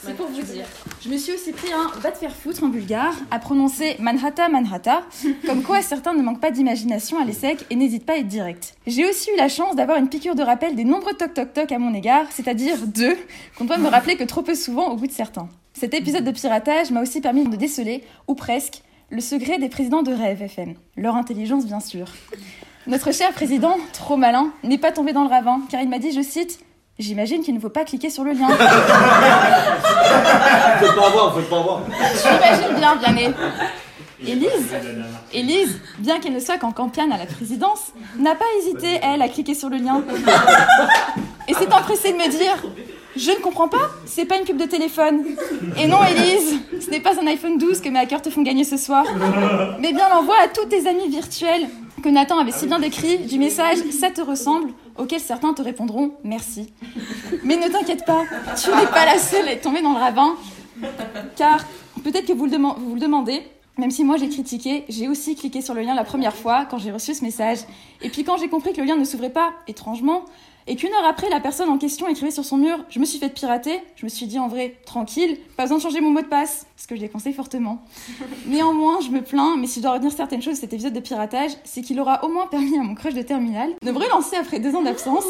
c'est 0.04 0.14
pour 0.14 0.26
vous 0.26 0.42
dire. 0.42 0.66
Je 1.02 1.08
me 1.08 1.16
suis 1.16 1.32
aussi 1.32 1.52
pris 1.52 1.72
un 1.72 1.90
va 1.98 2.10
te 2.10 2.18
faire 2.18 2.34
foutre 2.34 2.62
en 2.62 2.68
bulgare 2.68 3.14
à 3.30 3.38
prononcer 3.38 3.96
Manhattan 3.98 4.50
Manhattan, 4.50 5.00
comme 5.46 5.62
quoi 5.62 5.80
certains 5.82 6.12
ne 6.12 6.22
manquent 6.22 6.40
pas 6.40 6.50
d'imagination 6.50 7.18
à 7.18 7.24
l'ESSEC 7.24 7.64
et 7.70 7.76
n'hésitent 7.76 8.04
pas 8.04 8.14
à 8.14 8.16
être 8.16 8.28
direct. 8.28 8.74
J'ai 8.86 9.08
aussi 9.08 9.30
eu 9.30 9.36
la 9.36 9.48
chance 9.48 9.76
d'avoir 9.76 9.98
une 9.98 10.08
piqûre 10.08 10.34
de 10.34 10.42
rappel 10.42 10.76
des 10.76 10.84
nombreux 10.84 11.14
toc 11.14 11.32
toc 11.32 11.52
toc 11.54 11.72
à 11.72 11.78
mon 11.78 11.94
égard, 11.94 12.26
c'est-à-dire 12.30 12.86
deux, 12.86 13.16
qu'on 13.56 13.64
doit 13.64 13.78
me 13.78 13.88
rappeler 13.88 14.16
que 14.16 14.24
trop 14.24 14.42
peu 14.42 14.54
souvent 14.54 14.90
au 14.90 14.96
goût 14.96 15.06
de 15.06 15.12
certains. 15.12 15.48
Cet 15.72 15.94
épisode 15.94 16.24
de 16.24 16.30
piratage 16.30 16.90
m'a 16.90 17.00
aussi 17.02 17.20
permis 17.20 17.48
de 17.48 17.56
déceler, 17.56 18.04
ou 18.28 18.34
presque, 18.34 18.82
le 19.10 19.20
secret 19.20 19.58
des 19.58 19.68
présidents 19.68 20.02
de 20.02 20.12
Rêve 20.12 20.42
FM. 20.42 20.74
Leur 20.96 21.16
intelligence, 21.16 21.66
bien 21.66 21.80
sûr. 21.80 22.06
Notre 22.86 23.12
cher 23.12 23.32
président, 23.32 23.76
trop 23.92 24.16
malin, 24.16 24.50
n'est 24.62 24.78
pas 24.78 24.92
tombé 24.92 25.12
dans 25.12 25.22
le 25.22 25.30
ravin, 25.30 25.60
car 25.70 25.80
il 25.80 25.88
m'a 25.88 25.98
dit, 25.98 26.12
je 26.12 26.20
cite, 26.22 26.60
J'imagine 26.96 27.42
qu'il 27.42 27.54
ne 27.54 27.58
faut 27.58 27.70
pas 27.70 27.84
cliquer 27.84 28.08
sur 28.08 28.22
le 28.22 28.30
lien. 28.32 28.46
Faut 30.80 30.92
pas 30.92 31.06
avoir, 31.06 31.34
faut 31.34 31.40
pas 31.40 31.58
avoir. 31.58 31.80
J'imagine 32.22 32.76
bien, 32.76 32.94
Vianney. 32.96 33.32
Élise, 34.24 34.74
Élise, 35.32 35.80
bien 35.98 36.20
qu'elle 36.20 36.34
ne 36.34 36.40
soit 36.40 36.56
qu'en 36.58 36.72
campagne 36.72 37.12
à 37.12 37.18
la 37.18 37.26
présidence, 37.26 37.92
n'a 38.18 38.34
pas 38.34 38.44
hésité, 38.58 39.00
elle, 39.02 39.22
à 39.22 39.28
cliquer 39.28 39.54
sur 39.54 39.68
le 39.68 39.78
lien. 39.78 40.02
Et 41.48 41.54
s'est 41.54 41.72
empressée 41.72 42.12
de 42.12 42.16
me 42.16 42.28
dire 42.28 42.62
Je 43.16 43.30
ne 43.30 43.36
comprends 43.36 43.68
pas, 43.68 43.90
c'est 44.06 44.24
pas 44.24 44.36
une 44.38 44.44
pub 44.44 44.56
de 44.56 44.66
téléphone. 44.66 45.24
Et 45.78 45.86
non, 45.86 45.98
Élise, 46.04 46.60
ce 46.80 46.90
n'est 46.90 47.00
pas 47.00 47.20
un 47.20 47.26
iPhone 47.26 47.58
12 47.58 47.80
que 47.80 47.88
mes 47.88 47.98
hackers 47.98 48.22
te 48.22 48.30
font 48.30 48.42
gagner 48.42 48.64
ce 48.64 48.76
soir, 48.76 49.04
mais 49.80 49.92
bien 49.92 50.08
l'envoi 50.08 50.36
à 50.44 50.48
tous 50.48 50.66
tes 50.66 50.86
amis 50.86 51.08
virtuels 51.08 51.66
que 52.04 52.10
Nathan 52.10 52.38
avait 52.38 52.52
si 52.52 52.66
bien 52.66 52.78
décrit 52.78 53.16
du 53.16 53.38
message 53.38 53.78
Ça 53.90 54.10
te 54.10 54.20
ressemble, 54.20 54.74
auquel 54.98 55.20
certains 55.20 55.54
te 55.54 55.62
répondront 55.62 56.12
Merci. 56.22 56.70
Mais 57.44 57.56
ne 57.56 57.66
t'inquiète 57.68 58.04
pas, 58.04 58.24
tu 58.62 58.68
n'es 58.68 58.86
pas 58.88 59.06
la 59.06 59.18
seule 59.18 59.48
à 59.48 59.52
être 59.52 59.62
tombée 59.62 59.80
dans 59.80 59.94
le 59.94 59.98
ravin, 59.98 60.36
car 61.34 61.64
peut-être 62.02 62.26
que 62.26 62.34
vous 62.34 62.46
vous 62.46 62.94
le 62.94 63.00
demandez, 63.00 63.40
même 63.78 63.90
si 63.90 64.04
moi 64.04 64.18
j'ai 64.18 64.28
critiqué, 64.28 64.84
j'ai 64.90 65.08
aussi 65.08 65.34
cliqué 65.34 65.62
sur 65.62 65.72
le 65.72 65.80
lien 65.80 65.94
la 65.94 66.04
première 66.04 66.36
fois 66.36 66.66
quand 66.66 66.76
j'ai 66.76 66.92
reçu 66.92 67.14
ce 67.14 67.24
message. 67.24 67.60
Et 68.02 68.10
puis 68.10 68.22
quand 68.22 68.36
j'ai 68.36 68.48
compris 68.48 68.74
que 68.74 68.82
le 68.82 68.86
lien 68.86 68.96
ne 68.96 69.04
s'ouvrait 69.04 69.32
pas, 69.32 69.54
étrangement, 69.66 70.26
et 70.66 70.76
qu'une 70.76 70.92
heure 70.92 71.06
après 71.06 71.30
la 71.30 71.40
personne 71.40 71.70
en 71.70 71.78
question 71.78 72.06
écrivait 72.08 72.30
sur 72.30 72.44
son 72.44 72.58
mur 72.58 72.84
Je 72.90 72.98
me 72.98 73.06
suis 73.06 73.18
fait 73.18 73.30
pirater, 73.30 73.80
je 73.96 74.04
me 74.04 74.10
suis 74.10 74.26
dit 74.26 74.38
en 74.38 74.48
vrai, 74.48 74.76
tranquille, 74.84 75.38
pas 75.56 75.62
besoin 75.62 75.78
de 75.78 75.82
changer 75.82 76.02
mon 76.02 76.10
mot 76.10 76.20
de 76.20 76.26
passe, 76.26 76.66
ce 76.76 76.86
que 76.86 76.96
je 76.96 77.00
déconseille 77.00 77.32
fortement. 77.32 77.82
Néanmoins, 78.46 79.00
je 79.00 79.10
me 79.10 79.22
plains, 79.22 79.56
mais 79.56 79.66
si 79.66 79.80
je 79.80 79.82
dois 79.84 79.92
retenir 79.92 80.12
certaines 80.12 80.42
choses 80.42 80.54
de 80.54 80.60
cet 80.60 80.72
épisode 80.72 80.92
de 80.92 81.00
piratage, 81.00 81.52
c'est 81.64 81.82
qu'il 81.82 81.98
aura 82.00 82.24
au 82.24 82.28
moins 82.28 82.46
permis 82.46 82.78
à 82.78 82.82
mon 82.82 82.94
crush 82.94 83.14
de 83.14 83.22
terminale 83.22 83.70
de 83.82 83.90
me 83.90 83.98
relancer 83.98 84.36
après 84.36 84.58
deux 84.58 84.74
ans 84.74 84.82
d'absence. 84.82 85.24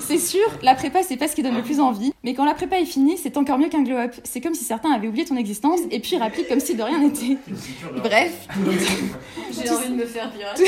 C'est 0.00 0.18
sûr, 0.18 0.46
la 0.62 0.74
prépa 0.74 1.02
c'est 1.02 1.16
pas 1.16 1.28
ce 1.28 1.34
qui 1.34 1.42
donne 1.42 1.56
le 1.56 1.62
plus 1.62 1.80
envie, 1.80 2.12
mais 2.24 2.34
quand 2.34 2.44
la 2.44 2.54
prépa 2.54 2.78
est 2.78 2.84
finie, 2.84 3.16
c'est 3.16 3.36
encore 3.36 3.58
mieux 3.58 3.68
qu'un 3.68 3.82
glow-up. 3.82 4.14
C'est 4.24 4.40
comme 4.40 4.54
si 4.54 4.64
certains 4.64 4.90
avaient 4.90 5.08
oublié 5.08 5.24
ton 5.24 5.36
existence 5.36 5.80
et 5.90 6.00
puis 6.00 6.16
rappliquent 6.16 6.48
comme 6.48 6.60
si 6.60 6.74
de 6.74 6.82
rien 6.82 6.98
n'était. 6.98 7.38
Bref, 8.02 8.48
J'ai 9.50 9.70
envie 9.70 9.88
de 9.88 9.94
me 9.94 10.06
faire 10.06 10.30
pirate. 10.30 10.56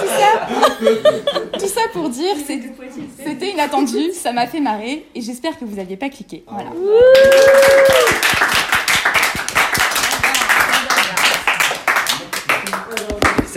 tout 0.00 0.08
ça, 0.08 1.58
tout 1.58 1.68
ça 1.68 1.80
pour 1.92 2.08
dire, 2.08 2.34
c'était 3.24 3.50
inattendu, 3.50 4.12
ça 4.12 4.32
m'a 4.32 4.46
fait 4.46 4.60
marrer 4.60 5.06
et 5.14 5.20
j'espère 5.20 5.58
que 5.58 5.64
vous 5.64 5.78
aviez 5.78 5.96
pas 5.96 6.08
cliqué. 6.08 6.44
Voilà. 6.48 6.70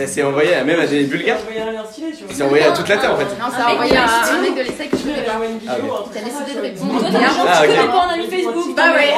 Ça 0.00 0.06
s'est 0.06 0.22
envoyé 0.22 0.54
à 0.54 0.64
même 0.64 0.80
à 0.80 0.86
des 0.86 1.04
bulgares. 1.04 1.36
Ça 1.40 2.34
s'est 2.34 2.42
envoyé 2.42 2.64
à 2.64 2.72
toute 2.72 2.88
la 2.88 2.96
terre 2.96 3.12
en 3.12 3.18
fait. 3.18 3.24
Non, 3.24 3.50
ça 3.54 3.66
a 3.66 3.72
envoyé 3.74 3.94
à 3.98 4.04
un 4.32 4.40
mec 4.40 4.54
de 4.56 4.62
l'ESSEC 4.62 4.90
que 4.92 4.96
je 4.96 5.02
connais 5.02 5.24
pas. 5.24 5.32
Ah, 5.68 5.74
ok. 5.78 6.08
T'as 6.14 6.20
décidé 6.22 6.54
de 6.54 6.60
répondre. 6.62 7.00
Toi, 7.00 7.10
t'as 7.12 7.18
Ah, 7.46 7.60
tu 7.60 7.68
connais 7.68 7.86
pas 7.86 7.98
en 7.98 8.08
ami 8.08 8.26
Facebook. 8.30 8.74
Bah 8.74 8.94
ouais. 8.94 9.14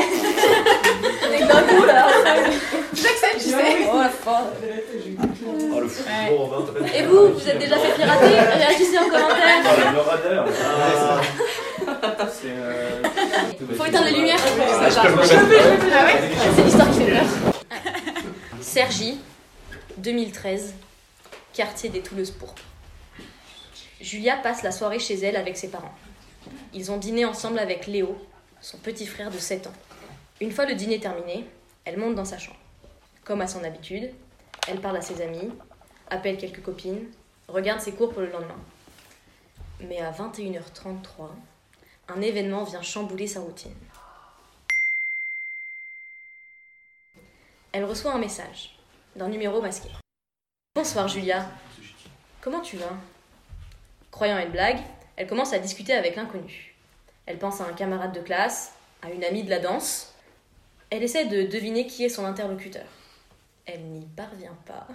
D'un 1.38 1.62
coup, 1.62 1.84
là. 1.86 2.06
J'accepte, 2.94 3.38
tu 3.38 3.50
sais. 3.50 3.56
Oh, 3.92 4.00
la 4.00 4.08
fin. 4.08 4.40
Oh 5.72 5.80
le 5.80 5.86
fou. 5.86 6.02
Et 6.96 7.02
vous, 7.04 7.28
vous 7.28 7.48
êtes 7.48 7.58
déjà 7.60 7.76
fait 7.76 7.92
pirater? 7.94 8.34
Réagissez 8.56 8.98
en 8.98 9.04
commentaire. 9.04 9.62
Faut 13.78 13.84
éteindre 13.84 14.06
les 14.06 14.16
lumières. 14.16 14.38
Ah, 14.80 14.88
je 14.90 14.96
peux 15.00 15.12
me 15.12 15.16
mettre. 15.16 15.32
C'est 16.56 16.64
l'histoire 16.64 16.90
qui 16.90 16.98
fait 17.04 17.12
peur. 17.12 17.52
Sergi, 18.60 19.20
2013, 19.98 20.74
quartier 21.52 21.90
des 21.90 22.00
Touleuses 22.00 22.30
pourpres. 22.30 22.62
Julia 24.00 24.36
passe 24.36 24.62
la 24.62 24.72
soirée 24.72 24.98
chez 24.98 25.14
elle 25.14 25.36
avec 25.36 25.56
ses 25.56 25.70
parents. 25.70 25.94
Ils 26.72 26.90
ont 26.90 26.96
dîné 26.96 27.24
ensemble 27.24 27.58
avec 27.58 27.86
Léo, 27.86 28.16
son 28.60 28.78
petit 28.78 29.06
frère 29.06 29.30
de 29.30 29.38
7 29.38 29.66
ans. 29.66 29.74
Une 30.40 30.50
fois 30.50 30.64
le 30.64 30.74
dîner 30.74 30.98
terminé, 30.98 31.44
elle 31.84 31.98
monte 31.98 32.14
dans 32.14 32.24
sa 32.24 32.38
chambre. 32.38 32.58
Comme 33.24 33.42
à 33.42 33.46
son 33.46 33.62
habitude, 33.64 34.10
elle 34.66 34.80
parle 34.80 34.96
à 34.96 35.02
ses 35.02 35.20
amis, 35.20 35.50
appelle 36.08 36.38
quelques 36.38 36.62
copines, 36.62 37.06
regarde 37.46 37.80
ses 37.80 37.92
cours 37.92 38.12
pour 38.12 38.22
le 38.22 38.30
lendemain. 38.30 38.58
Mais 39.80 39.98
à 40.00 40.10
21h33, 40.10 41.28
un 42.08 42.20
événement 42.22 42.64
vient 42.64 42.82
chambouler 42.82 43.26
sa 43.26 43.40
routine. 43.40 43.74
Elle 47.72 47.84
reçoit 47.84 48.14
un 48.14 48.18
message 48.18 48.81
d'un 49.16 49.28
numéro 49.28 49.60
masqué. 49.60 49.88
Bonsoir 50.74 51.06
Julia, 51.08 51.46
comment 52.40 52.60
tu 52.60 52.76
vas? 52.76 52.96
Croyant 54.10 54.38
une 54.38 54.50
blague, 54.50 54.78
elle 55.16 55.26
commence 55.26 55.52
à 55.52 55.58
discuter 55.58 55.92
avec 55.92 56.16
l'inconnu. 56.16 56.74
Elle 57.26 57.38
pense 57.38 57.60
à 57.60 57.64
un 57.64 57.72
camarade 57.72 58.14
de 58.14 58.20
classe, 58.20 58.72
à 59.02 59.10
une 59.10 59.24
amie 59.24 59.44
de 59.44 59.50
la 59.50 59.58
danse. 59.58 60.14
Elle 60.90 61.02
essaie 61.02 61.26
de 61.26 61.42
deviner 61.42 61.86
qui 61.86 62.04
est 62.04 62.08
son 62.08 62.24
interlocuteur. 62.24 62.86
Elle 63.66 63.82
n'y 63.82 64.06
parvient 64.06 64.56
pas. 64.66 64.86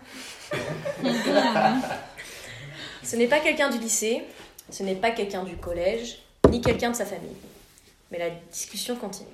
ce 3.03 3.15
n'est 3.15 3.27
pas 3.27 3.39
quelqu'un 3.39 3.69
du 3.69 3.77
lycée, 3.77 4.24
ce 4.69 4.83
n'est 4.83 4.95
pas 4.95 5.12
quelqu'un 5.12 5.43
du 5.43 5.57
collège, 5.57 6.24
ni 6.50 6.62
quelqu'un 6.62 6.91
de 6.91 6.95
sa 6.95 7.05
famille. 7.05 7.38
Mais 8.12 8.17
la 8.17 8.29
discussion 8.29 8.95
continue. 8.95 9.29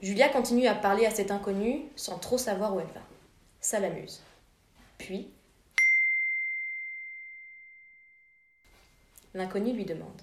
Julia 0.00 0.28
continue 0.28 0.68
à 0.68 0.74
parler 0.74 1.04
à 1.04 1.10
cet 1.10 1.30
inconnu 1.30 1.82
sans 1.96 2.18
trop 2.18 2.38
savoir 2.38 2.74
où 2.74 2.80
elle 2.80 2.86
va. 2.86 3.00
Ça 3.60 3.80
l'amuse. 3.80 4.20
Puis, 4.98 5.30
l'inconnu 9.34 9.72
lui 9.72 9.84
demande 9.84 10.22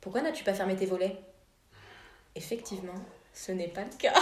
Pourquoi 0.00 0.22
n'as-tu 0.22 0.44
pas 0.44 0.54
fermé 0.54 0.76
tes 0.76 0.86
volets? 0.86 1.20
Effectivement, 2.34 3.04
ce 3.32 3.52
n'est 3.52 3.68
pas 3.68 3.84
le 3.84 3.90
cas. 3.98 4.14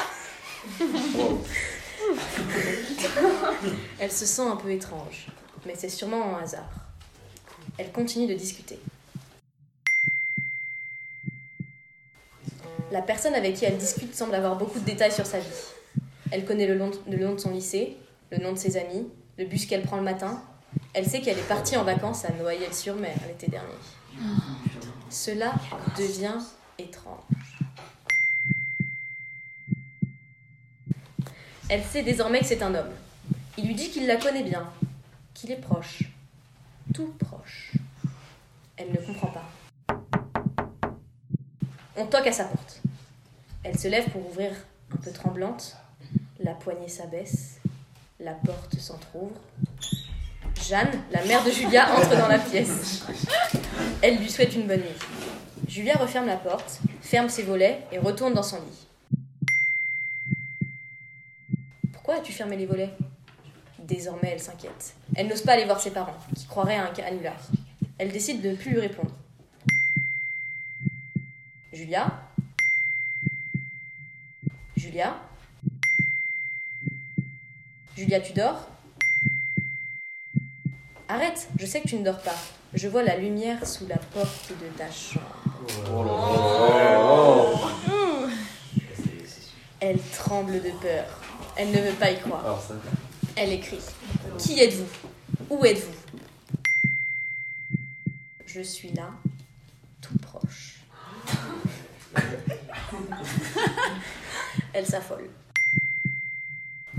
Elle 3.98 4.12
se 4.12 4.26
sent 4.26 4.42
un 4.42 4.56
peu 4.56 4.70
étrange, 4.70 5.26
mais 5.66 5.74
c'est 5.74 5.88
sûrement 5.88 6.36
un 6.36 6.42
hasard. 6.42 6.70
Elle 7.78 7.92
continue 7.92 8.26
de 8.26 8.34
discuter. 8.34 8.78
La 12.90 13.02
personne 13.02 13.34
avec 13.34 13.56
qui 13.56 13.64
elle 13.64 13.76
discute 13.76 14.14
semble 14.14 14.34
avoir 14.34 14.56
beaucoup 14.56 14.78
de 14.78 14.84
détails 14.84 15.12
sur 15.12 15.26
sa 15.26 15.40
vie. 15.40 15.46
Elle 16.30 16.44
connaît 16.44 16.66
le 16.66 16.74
le 16.74 17.16
nom 17.16 17.34
de 17.34 17.40
son 17.40 17.50
lycée, 17.50 17.96
le 18.36 18.42
nom 18.42 18.52
de 18.52 18.58
ses 18.58 18.76
amis, 18.76 19.06
le 19.38 19.44
bus 19.44 19.66
qu'elle 19.66 19.82
prend 19.82 19.96
le 19.96 20.02
matin. 20.02 20.42
Elle 20.92 21.06
sait 21.06 21.20
qu'elle 21.20 21.38
est 21.38 21.48
partie 21.48 21.76
en 21.76 21.84
vacances 21.84 22.24
à 22.24 22.32
Noyelles-sur-Mer 22.32 23.16
l'été 23.28 23.48
dernier. 23.48 23.68
Cela 25.08 25.52
devient 25.96 26.38
étrange. 26.78 27.60
Elle 31.68 31.82
sait 31.84 32.02
désormais 32.02 32.40
que 32.40 32.46
c'est 32.46 32.62
un 32.62 32.74
homme. 32.74 32.90
Il 33.56 33.66
lui 33.66 33.74
dit 33.74 33.90
qu'il 33.90 34.06
la 34.06 34.16
connaît 34.16 34.42
bien, 34.42 34.68
qu'il 35.32 35.52
est 35.52 35.60
proche, 35.60 36.02
tout 36.92 37.14
proche. 37.18 37.72
Elle 38.76 38.90
ne 38.90 38.96
comprend 38.96 39.28
pas. 39.28 39.48
On 41.96 42.06
toque 42.06 42.26
à 42.26 42.32
sa 42.32 42.44
porte. 42.44 42.82
Elle 43.62 43.78
se 43.78 43.86
lève 43.86 44.10
pour 44.10 44.26
ouvrir 44.26 44.50
un 44.92 44.96
peu 44.96 45.12
tremblante. 45.12 45.76
La 46.40 46.54
poignée 46.54 46.88
s'abaisse. 46.88 47.53
La 48.24 48.32
porte 48.32 48.78
s'entr'ouvre. 48.78 49.36
Jeanne, 50.66 50.98
la 51.12 51.22
mère 51.26 51.44
de 51.44 51.50
Julia, 51.50 51.94
entre 51.94 52.16
dans 52.16 52.26
la 52.26 52.38
pièce. 52.38 53.04
Elle 54.00 54.16
lui 54.16 54.30
souhaite 54.30 54.54
une 54.54 54.66
bonne 54.66 54.80
nuit. 54.80 54.98
Julia 55.68 55.94
referme 55.98 56.24
la 56.24 56.38
porte, 56.38 56.80
ferme 57.02 57.28
ses 57.28 57.42
volets 57.42 57.82
et 57.92 57.98
retourne 57.98 58.32
dans 58.32 58.42
son 58.42 58.56
lit. 58.62 58.86
Pourquoi 61.92 62.14
as-tu 62.14 62.32
fermé 62.32 62.56
les 62.56 62.64
volets? 62.64 62.94
Désormais, 63.78 64.30
elle 64.32 64.40
s'inquiète. 64.40 64.94
Elle 65.14 65.28
n'ose 65.28 65.42
pas 65.42 65.52
aller 65.52 65.66
voir 65.66 65.78
ses 65.78 65.90
parents, 65.90 66.16
qui 66.34 66.46
croiraient 66.46 66.76
à 66.76 66.86
un 66.86 66.94
canular. 66.94 67.36
Elle 67.98 68.10
décide 68.10 68.40
de 68.40 68.52
ne 68.52 68.56
plus 68.56 68.70
lui 68.70 68.80
répondre. 68.80 69.14
Julia? 71.74 72.10
Julia? 74.76 75.14
Julia, 77.96 78.20
tu 78.20 78.32
dors? 78.32 78.68
Arrête, 81.08 81.48
je 81.58 81.66
sais 81.66 81.80
que 81.80 81.88
tu 81.88 81.96
ne 81.96 82.04
dors 82.04 82.20
pas. 82.20 82.34
Je 82.72 82.88
vois 82.88 83.04
la 83.04 83.16
lumière 83.16 83.64
sous 83.66 83.86
la 83.86 83.98
porte 83.98 84.50
de 84.50 84.66
ta 84.76 84.90
chambre. 84.90 85.22
Elle 89.80 90.00
tremble 90.00 90.54
de 90.54 90.70
peur. 90.70 91.04
Elle 91.56 91.70
ne 91.70 91.78
veut 91.78 91.92
pas 91.92 92.10
y 92.10 92.18
croire. 92.18 92.60
Elle 93.36 93.52
écrit 93.52 93.78
Qui 94.38 94.58
êtes-vous? 94.58 94.88
Où 95.50 95.64
êtes-vous? 95.64 95.94
Je 98.46 98.60
suis 98.60 98.90
là, 98.92 99.10
tout 100.00 100.16
proche. 100.18 100.80
Elle 104.72 104.86
s'affole. 104.86 105.28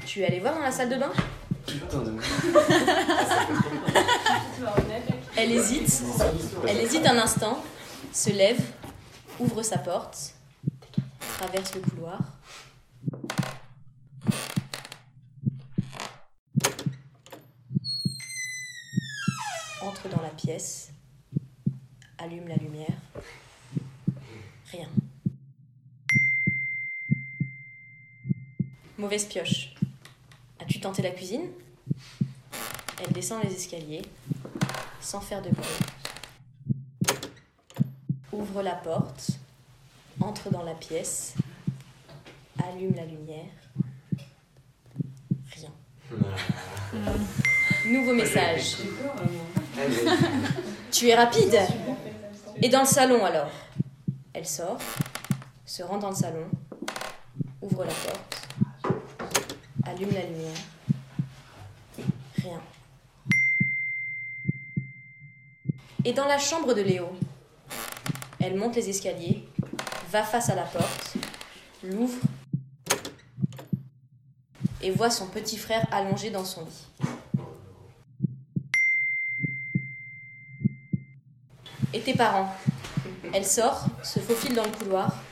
Tu 0.06 0.22
es 0.22 0.28
allé 0.28 0.40
voir 0.40 0.54
dans 0.54 0.62
la 0.62 0.72
salle 0.72 0.90
de 0.90 0.98
bain 0.98 1.12
Elle 5.36 5.52
hésite, 5.52 6.04
elle 6.68 6.78
hésite 6.78 7.08
un 7.08 7.18
instant, 7.18 7.62
se 8.14 8.30
lève, 8.30 8.62
ouvre 9.40 9.64
sa 9.64 9.80
porte, 9.80 10.36
traverse 11.38 11.74
le 11.76 11.82
couloir. 11.82 12.20
Entre 19.82 20.08
dans 20.10 20.22
la 20.22 20.30
pièce, 20.30 20.92
allume 22.18 22.48
la 22.48 22.56
lumière. 22.56 22.98
Rien. 24.72 24.88
Mauvaise 28.98 29.26
pioche. 29.26 29.75
Tenté 30.82 31.02
la 31.02 31.12
cuisine 31.12 31.50
Elle 33.04 33.12
descend 33.14 33.42
les 33.44 33.52
escaliers, 33.52 34.04
sans 35.02 35.20
faire 35.20 35.42
de 35.42 35.50
bruit. 35.50 35.66
Ouvre 38.32 38.62
la 38.62 38.76
porte, 38.76 39.32
entre 40.20 40.52
dans 40.52 40.64
la 40.64 40.76
pièce, 40.76 41.34
allume 42.64 42.94
la 42.96 43.06
lumière. 43.06 43.46
Rien. 45.52 45.72
Nouveau 47.88 48.14
message. 48.14 48.78
Tu 50.92 51.08
es 51.10 51.16
rapide 51.16 51.58
Et 52.62 52.70
dans 52.70 52.82
le 52.82 52.88
salon 52.88 53.26
alors 53.26 53.50
Elle 54.34 54.46
sort, 54.46 54.80
se 55.66 55.84
rend 55.84 55.98
dans 55.98 56.10
le 56.10 56.16
salon, 56.16 56.48
ouvre 57.62 57.86
la 57.86 57.94
porte, 57.94 58.35
allume 59.96 60.14
la 60.14 60.26
lumière. 60.26 60.58
Rien. 62.38 62.62
Et 66.04 66.14
dans 66.14 66.26
la 66.26 66.38
chambre 66.38 66.74
de 66.74 66.82
Léo, 66.82 67.08
elle 68.40 68.58
monte 68.58 68.76
les 68.76 68.90
escaliers, 68.90 69.48
va 70.12 70.24
face 70.24 70.50
à 70.50 70.56
la 70.56 70.64
porte, 70.64 71.16
l'ouvre 71.84 72.20
et 74.82 74.92
voit 74.92 75.10
son 75.10 75.28
petit 75.28 75.58
frère 75.58 75.88
allongé 75.92 76.30
dans 76.30 76.46
son 76.46 76.66
lit. 76.66 76.88
Et 81.94 82.02
tes 82.02 82.14
parents? 82.14 82.54
Elle 83.34 83.46
sort, 83.46 83.86
se 84.04 84.20
faufile 84.20 84.54
dans 84.54 84.66
le 84.66 84.72
couloir, 84.72 85.24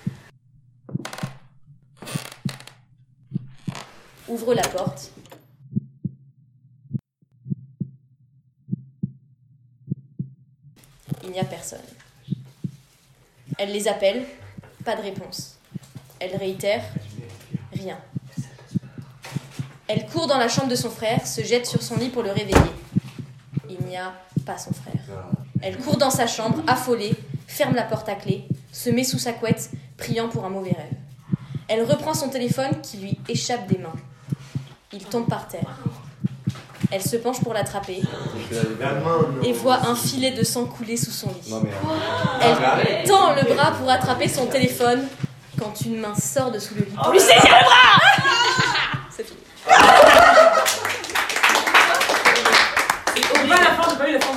ouvre 4.34 4.56
la 4.56 4.68
porte. 4.68 5.12
Il 11.24 11.32
n'y 11.32 11.40
a 11.40 11.46
personne. 11.46 11.80
Elle 13.60 13.72
les 13.72 13.88
appelle, 13.88 14.25
pas 14.84 14.96
de 14.96 15.02
réponse. 15.02 15.60
Elle 16.20 16.36
réitère, 16.36 16.84
rien. 17.72 18.00
Elle 19.88 20.08
court 20.08 20.28
dans 20.28 20.38
la 20.38 20.48
chambre 20.48 20.70
de 20.70 20.75
son 20.75 20.90
frère, 20.90 21.28
se 21.28 21.44
jette 21.44 21.68
sur 21.68 21.84
son 21.84 21.98
lit 21.98 22.10
pour 22.10 22.24
le 22.24 22.32
réveiller. 22.32 22.72
Il 23.70 23.86
n'y 23.86 23.98
a 23.98 24.13
pas 24.46 24.58
son 24.58 24.74
frère. 24.74 25.02
Elle 25.62 25.78
court 25.78 25.98
dans 25.98 26.10
sa 26.10 26.25
chambre, 26.25 26.63
affolée, 26.66 27.13
ferme 27.48 27.75
la 27.75 27.84
porte 27.84 28.10
à 28.10 28.16
clé, 28.16 28.48
se 28.72 28.90
met 28.90 29.04
sous 29.04 29.20
sa 29.20 29.34
couette, 29.34 29.70
priant 29.98 30.28
pour 30.28 30.46
un 30.46 30.50
mauvais 30.50 30.72
rêve. 30.72 30.98
Elle 31.68 31.84
reprend 31.84 32.13
son 32.13 32.30
téléphone 32.30 32.82
qui 32.82 32.98
lui 32.98 33.20
échappe 33.30 33.68
des 33.68 33.78
mains. 33.78 33.94
Il 34.94 35.04
tombe 35.06 35.28
par 35.28 35.48
terre. 35.48 35.66
Elle 36.92 37.02
se 37.02 37.16
penche 37.18 37.42
pour 37.42 37.54
l'attraper 37.56 38.02
et 39.44 39.54
voit 39.54 39.80
un 39.88 39.96
filet 39.96 40.32
de 40.32 40.44
sang 40.44 40.66
couler 40.66 40.96
sous 40.96 41.10
son 41.10 41.30
lit. 41.30 41.54
Elle 42.42 43.08
tend 43.08 43.34
le 43.34 43.52
bras 43.56 43.72
pour 43.72 43.89
attraper 43.89 44.28
son 44.28 44.46
téléphone 44.46 45.08
quand 45.60 45.82
une 45.82 46.00
main 46.00 46.13
sort 46.13 46.52
de 46.52 46.60
sous 46.60 46.76
le 46.76 46.82
lit 46.82 46.91
pour 46.91 47.12
lui 47.12 47.20
saisir 47.20 47.41
le 47.41 47.65
bras 47.65 48.00
C'est 49.10 49.24
fini. 49.24 49.39
On 53.36 53.48
va 53.48 53.56
à 53.56 53.60
la 53.60 53.72
fin, 53.72 53.89
j'ai 53.89 53.98
pas 53.98 54.10
eu 54.10 54.13
la 54.13 54.20
fin. 54.20 54.28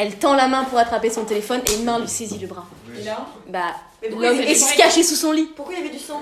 Elle 0.00 0.14
tend 0.14 0.36
la 0.36 0.46
main 0.46 0.62
pour 0.62 0.78
attraper 0.78 1.10
son 1.10 1.24
téléphone 1.24 1.60
et 1.66 1.74
une 1.74 1.84
main 1.84 1.98
lui 1.98 2.06
saisit 2.06 2.38
le 2.38 2.46
bras. 2.46 2.64
Et 2.96 3.02
là 3.02 3.18
Bah, 3.48 3.74
l'homme 4.08 4.40
est 4.40 4.76
caché 4.76 5.02
sous 5.02 5.16
son 5.16 5.32
lit. 5.32 5.50
Pourquoi 5.56 5.74
il 5.74 5.78
y 5.78 5.86
avait 5.86 5.92
du 5.96 5.98
sang 5.98 6.20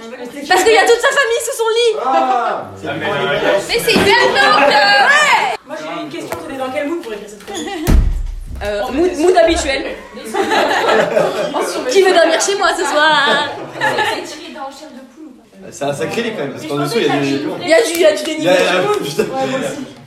Parce 0.49 0.65
qu'il 0.65 0.73
y 0.73 0.79
a 0.79 0.87
toute 0.87 0.99
sa 0.99 1.09
famille 1.09 1.43
sous 1.45 1.57
son 1.59 1.69
lit. 1.69 1.99
Ah 2.03 2.71
Mais 3.69 3.79
c'est 3.79 3.93
hyper 3.93 5.59
Moi 5.67 5.77
j'ai 5.79 6.03
une 6.03 6.09
question, 6.09 6.39
t'es 6.49 6.57
dans 6.57 6.71
quel 6.73 6.89
mood 6.89 7.03
pour 7.03 7.12
écrire 7.12 7.29
cette 7.29 7.45
chronique 7.45 7.69
euh, 8.62 8.91
mood, 8.91 9.12
mood 9.19 9.37
habituel. 9.37 9.97
Qui 11.91 12.03
veut 12.03 12.15
dormir 12.15 12.41
chez 12.41 12.57
moi 12.57 12.69
ce 12.75 12.85
soir 12.85 13.51
C'est 13.79 14.23
tiré 14.23 14.53
dans 14.55 14.71
chair 14.71 14.89
de 14.89 15.01
poule 15.01 15.05
ou 15.05 15.05
pas 15.05 15.06
C'est 15.70 15.85
un 15.85 15.92
sacré 15.92 16.22
lit 16.22 16.33
quand 16.33 16.42
même, 16.44 16.52
parce 16.52 16.66
qu'en 16.66 16.76
dessous 16.76 16.98
il 16.98 17.07
y 17.07 17.11
a 17.11 17.16
du. 17.18 17.26
Il 17.62 17.68
y 17.68 17.74
a 17.74 17.83
du, 17.83 17.90
il 17.94 18.00
y 18.00 18.07
a 18.07 18.12
du 18.16 18.22
dénivelé. 18.24 18.57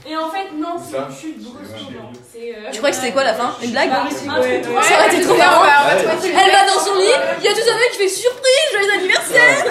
Et 0.10 0.16
en 0.18 0.30
fait, 0.32 0.48
non, 0.58 0.76
c'est 0.80 0.98
une 0.98 1.16
chute 1.16 1.44
brusquement. 1.44 2.12
Euh, 2.40 2.70
Tu 2.72 2.78
crois 2.80 2.90
que 2.90 2.96
c'était 2.96 3.12
quoi 3.12 3.24
la 3.24 3.34
fin 3.34 3.54
Une 3.62 3.72
blague 3.72 3.90
un 3.90 4.10
Ça 4.10 4.34
aurait 4.34 4.58
été 4.58 5.22
trop 5.22 5.36
marrant. 5.36 5.64
Ouais. 5.64 5.70
Elle 6.02 6.52
va 6.52 6.66
dans 6.66 6.80
son 6.80 6.96
lit, 6.96 7.14
il 7.40 7.46
y 7.46 7.48
a 7.48 7.52
tout 7.52 7.60
sa 7.60 7.72
famille 7.74 7.92
qui 7.92 7.98
fait 7.98 8.08
surprise, 8.08 8.72
joyeux 8.72 8.94
anniversaire 8.98 9.66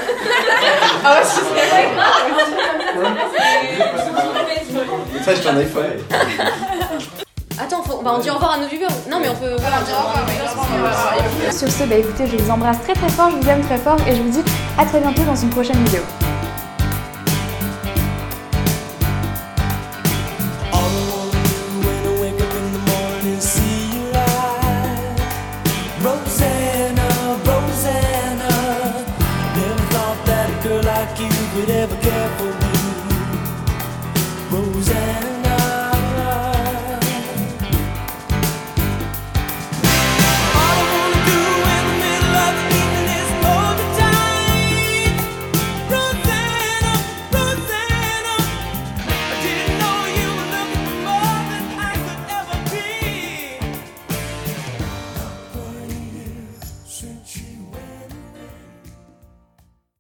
Ah 1.05 1.15
ouais, 1.15 1.25
c'est 1.25 1.41
vrai. 1.41 1.89
Ça, 5.25 5.33
un. 5.51 5.55
Attends, 7.61 7.83
faut, 7.83 8.01
bah 8.03 8.13
on 8.15 8.19
dit 8.21 8.31
au 8.31 8.35
revoir 8.35 8.53
à 8.53 8.59
nos 8.59 8.69
viewers. 8.69 8.87
Non 9.11 9.19
mais 9.21 9.29
on 9.29 9.35
peut. 9.35 9.57
Voilà, 9.59 9.79
on 9.81 9.85
dit 9.85 9.93
au 9.93 9.97
revoir. 9.97 11.53
Sur 11.53 11.71
ce, 11.71 11.85
bah 11.85 11.97
écoutez, 11.97 12.27
je 12.27 12.37
vous 12.37 12.51
embrasse 12.51 12.81
très 12.83 12.95
très 12.95 13.09
fort, 13.09 13.31
je 13.31 13.37
vous 13.37 13.49
aime 13.49 13.63
très 13.63 13.79
fort 13.79 13.99
et 14.07 14.15
je 14.15 14.23
vous 14.23 14.31
dis 14.31 14.45
à 14.79 14.85
très 14.85 15.01
bientôt 15.01 15.23
dans 15.23 15.37
une 15.37 15.51
prochaine 15.51 15.83
vidéo. 15.85 16.03
Could 31.59 31.71
ever 31.71 31.97
care 31.97 32.39
for 32.39 32.45
me. 32.45 32.68